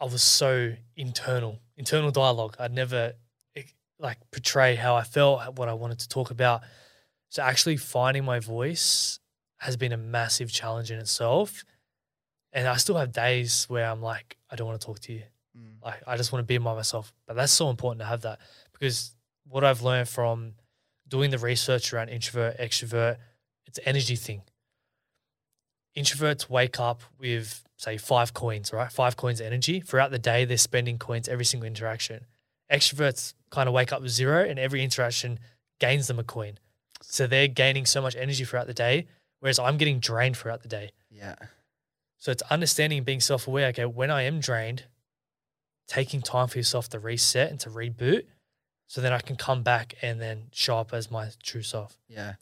[0.01, 2.57] I was so internal, internal dialogue.
[2.59, 3.14] I'd never
[3.57, 3.62] eh,
[3.99, 6.62] like portray how I felt, what I wanted to talk about.
[7.30, 9.18] So actually finding my voice
[9.59, 11.64] has been a massive challenge in itself.
[12.53, 15.22] And I still have days where I'm like, I don't want to talk to you.
[15.57, 15.84] Mm.
[15.84, 17.12] Like I just want to be by myself.
[17.26, 18.41] But that's so important to have that
[18.72, 19.14] because
[19.47, 20.55] what I've learned from
[21.07, 23.16] doing the research around introvert, extrovert,
[23.66, 24.43] it's an energy thing.
[25.97, 28.93] Introverts wake up with say five coins, right?
[28.93, 29.81] Five coins energy.
[29.81, 32.26] Throughout the day, they're spending coins every single interaction.
[32.70, 35.39] Extroverts kind of wake up with zero and every interaction
[35.79, 36.59] gains them a coin.
[37.01, 39.07] So they're gaining so much energy throughout the day,
[39.39, 40.91] whereas I'm getting drained throughout the day.
[41.09, 41.37] Yeah.
[42.18, 43.68] So it's understanding and being self aware.
[43.68, 44.85] Okay, when I am drained,
[45.87, 48.24] taking time for yourself to reset and to reboot,
[48.89, 51.97] so then I can come back and then show up as my true self.
[52.09, 52.35] Yeah.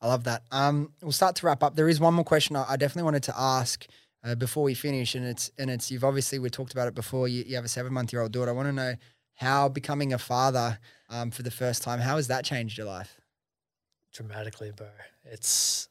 [0.00, 0.42] I love that.
[0.50, 1.76] Um, we'll start to wrap up.
[1.76, 3.86] There is one more question I, I definitely wanted to ask
[4.24, 7.28] uh, before we finish, and it's and it's you've obviously we talked about it before.
[7.28, 8.50] You, you have a seven month year old daughter.
[8.50, 8.94] I want to know
[9.34, 12.00] how becoming a father um, for the first time.
[12.00, 13.20] How has that changed your life?
[14.12, 14.88] Dramatically, bro.
[15.24, 15.88] It's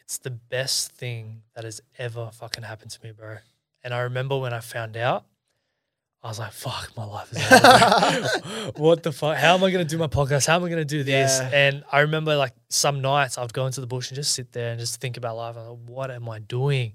[0.00, 3.38] it's the best thing that has ever fucking happened to me, bro.
[3.84, 5.24] And I remember when I found out,
[6.22, 8.72] I was like, fuck, my life is over.
[8.76, 9.36] what the fuck?
[9.36, 10.46] How am I going to do my podcast?
[10.48, 11.38] How am I going to do this?
[11.40, 11.50] Yeah.
[11.52, 14.50] And I remember like some nights I would go into the bush and just sit
[14.52, 15.56] there and just think about life.
[15.56, 16.94] I'm like, what am I doing?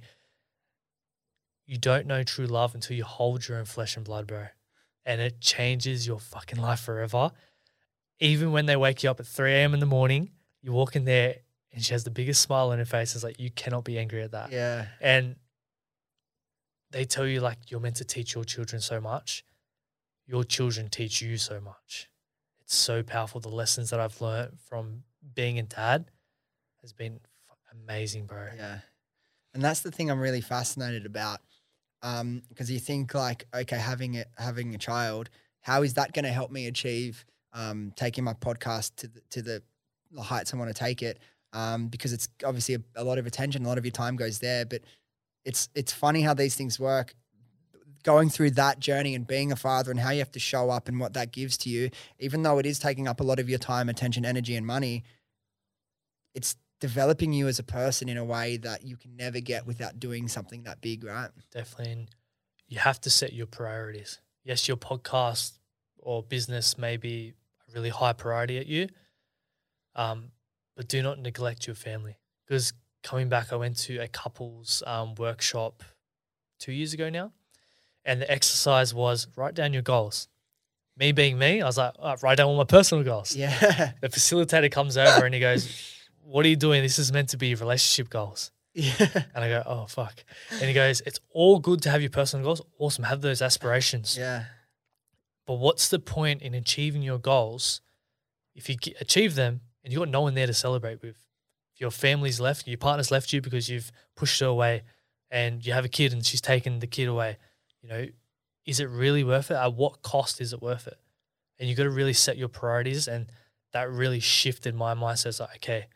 [1.66, 4.48] You don't know true love until you hold your own flesh and blood, bro.
[5.06, 7.32] And it changes your fucking life forever.
[8.20, 9.74] Even when they wake you up at 3 a.m.
[9.74, 11.38] in the morning, you walk in there
[11.72, 13.16] and she has the biggest smile on her face.
[13.16, 14.86] It's like, you cannot be angry at that Yeah.
[15.02, 15.36] and
[16.94, 19.44] they tell you like you're meant to teach your children so much
[20.26, 22.10] your children teach you so much
[22.62, 25.04] it's so powerful the lessons that i've learned from
[25.36, 26.06] being a dad
[26.82, 27.20] has been
[27.86, 28.80] amazing bro Yeah.
[29.54, 31.40] And that's the thing I'm really fascinated about.
[32.02, 35.30] Um, because you think like, okay, having it having a child,
[35.62, 37.24] how is that going to help me achieve
[37.54, 39.64] um, taking my podcast to the, to the,
[40.12, 41.20] the heights I want to take it?
[41.54, 44.40] Um, because it's obviously a, a lot of attention, a lot of your time goes
[44.40, 44.66] there.
[44.66, 44.82] But
[45.46, 47.16] it's it's funny how these things work.
[48.04, 50.90] Going through that journey and being a father and how you have to show up
[50.90, 51.90] and what that gives to you,
[52.20, 55.04] even though it is taking up a lot of your time, attention, energy, and money,
[56.36, 60.02] it's developing you as a person in a way that you can never get without
[60.02, 61.30] doing something that big, right?
[61.50, 61.94] Definitely.
[61.94, 62.10] And
[62.68, 64.20] you have to set your priorities.
[64.44, 65.54] Yes, your podcast
[65.98, 67.36] or business may be
[67.70, 68.90] a really high priority at you,
[69.96, 70.32] um,
[70.76, 72.18] but do not neglect your family.
[72.46, 72.74] Because
[73.04, 75.84] coming back, I went to a couples um, workshop
[76.60, 77.32] two years ago now,
[78.06, 80.28] and the exercise was write down your goals.
[80.98, 83.36] Me being me, I was like, write down all my personal goals.
[83.36, 83.92] Yeah.
[84.02, 85.68] The facilitator comes over and he goes,
[86.24, 86.84] What are you doing?
[86.84, 88.52] This is meant to be relationship goals.
[88.76, 88.94] yeah.
[89.34, 90.24] And I go, Oh, fuck.
[90.52, 92.62] And he goes, It's all good to have your personal goals.
[92.78, 93.06] Awesome.
[93.06, 94.16] Have those aspirations.
[94.18, 94.44] Yeah.
[95.48, 97.82] But what's the point in achieving your goals
[98.56, 101.18] if you achieve them and you've got no one there to celebrate with?
[101.84, 104.84] Your family's left, your partner's left you because you've pushed her away
[105.30, 107.36] and you have a kid and she's taken the kid away,
[107.82, 108.06] you know,
[108.66, 109.56] is it really worth it?
[109.56, 110.98] At what cost is it worth it?
[111.60, 113.06] And you got to really set your priorities.
[113.06, 113.28] And
[113.74, 115.26] that really shifted my mindset.
[115.26, 115.88] It's like, okay,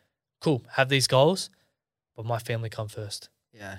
[0.42, 1.48] cool, have these goals,
[2.14, 3.30] but my family come first.
[3.54, 3.78] Yeah.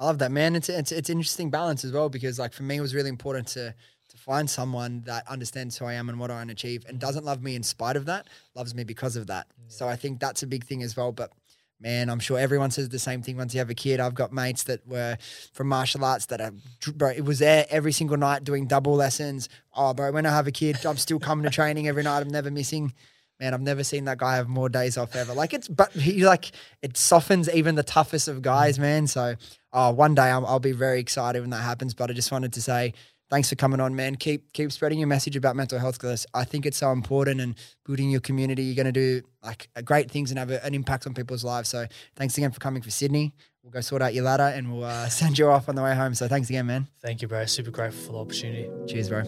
[0.00, 0.56] I love that, man.
[0.56, 3.46] It's it's it's interesting balance as well because like for me it was really important
[3.48, 3.76] to
[4.20, 7.00] find someone that understands who I am and what I want to achieve and mm.
[7.00, 9.46] doesn't love me in spite of that, loves me because of that.
[9.68, 11.10] So I think that's a big thing as well.
[11.10, 11.32] But
[11.80, 13.98] man, I'm sure everyone says the same thing once you have a kid.
[13.98, 15.16] I've got mates that were
[15.52, 16.52] from martial arts that are
[16.94, 19.48] bro, it was there every single night doing double lessons.
[19.74, 22.20] Oh, bro, when I have a kid, I'm still coming to training every night.
[22.20, 22.92] I'm never missing.
[23.40, 25.32] Man, I've never seen that guy have more days off ever.
[25.32, 26.52] Like it's, but he like
[26.82, 28.82] it softens even the toughest of guys, mm.
[28.82, 29.06] man.
[29.06, 29.36] So,
[29.72, 31.94] oh, one day I'll, I'll be very excited when that happens.
[31.94, 32.92] But I just wanted to say
[33.30, 34.16] thanks for coming on, man.
[34.16, 37.54] Keep keep spreading your message about mental health because I think it's so important and
[37.86, 38.64] building your community.
[38.64, 41.68] You're going to do like great things and have a, an impact on people's lives.
[41.68, 43.32] So thanks again for coming for Sydney.
[43.62, 45.94] We'll go sort out your ladder and we'll uh, send you off on the way
[45.94, 46.14] home.
[46.14, 46.88] So thanks again, man.
[47.00, 47.46] Thank you, bro.
[47.46, 48.68] Super grateful for the opportunity.
[48.86, 49.22] Cheers, bro.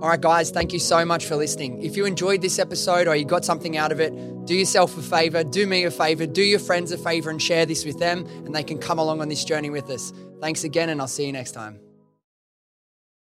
[0.00, 1.82] All right, guys, thank you so much for listening.
[1.82, 4.12] If you enjoyed this episode or you got something out of it,
[4.46, 7.66] do yourself a favor, do me a favor, do your friends a favor, and share
[7.66, 10.12] this with them, and they can come along on this journey with us.
[10.40, 11.80] Thanks again, and I'll see you next time.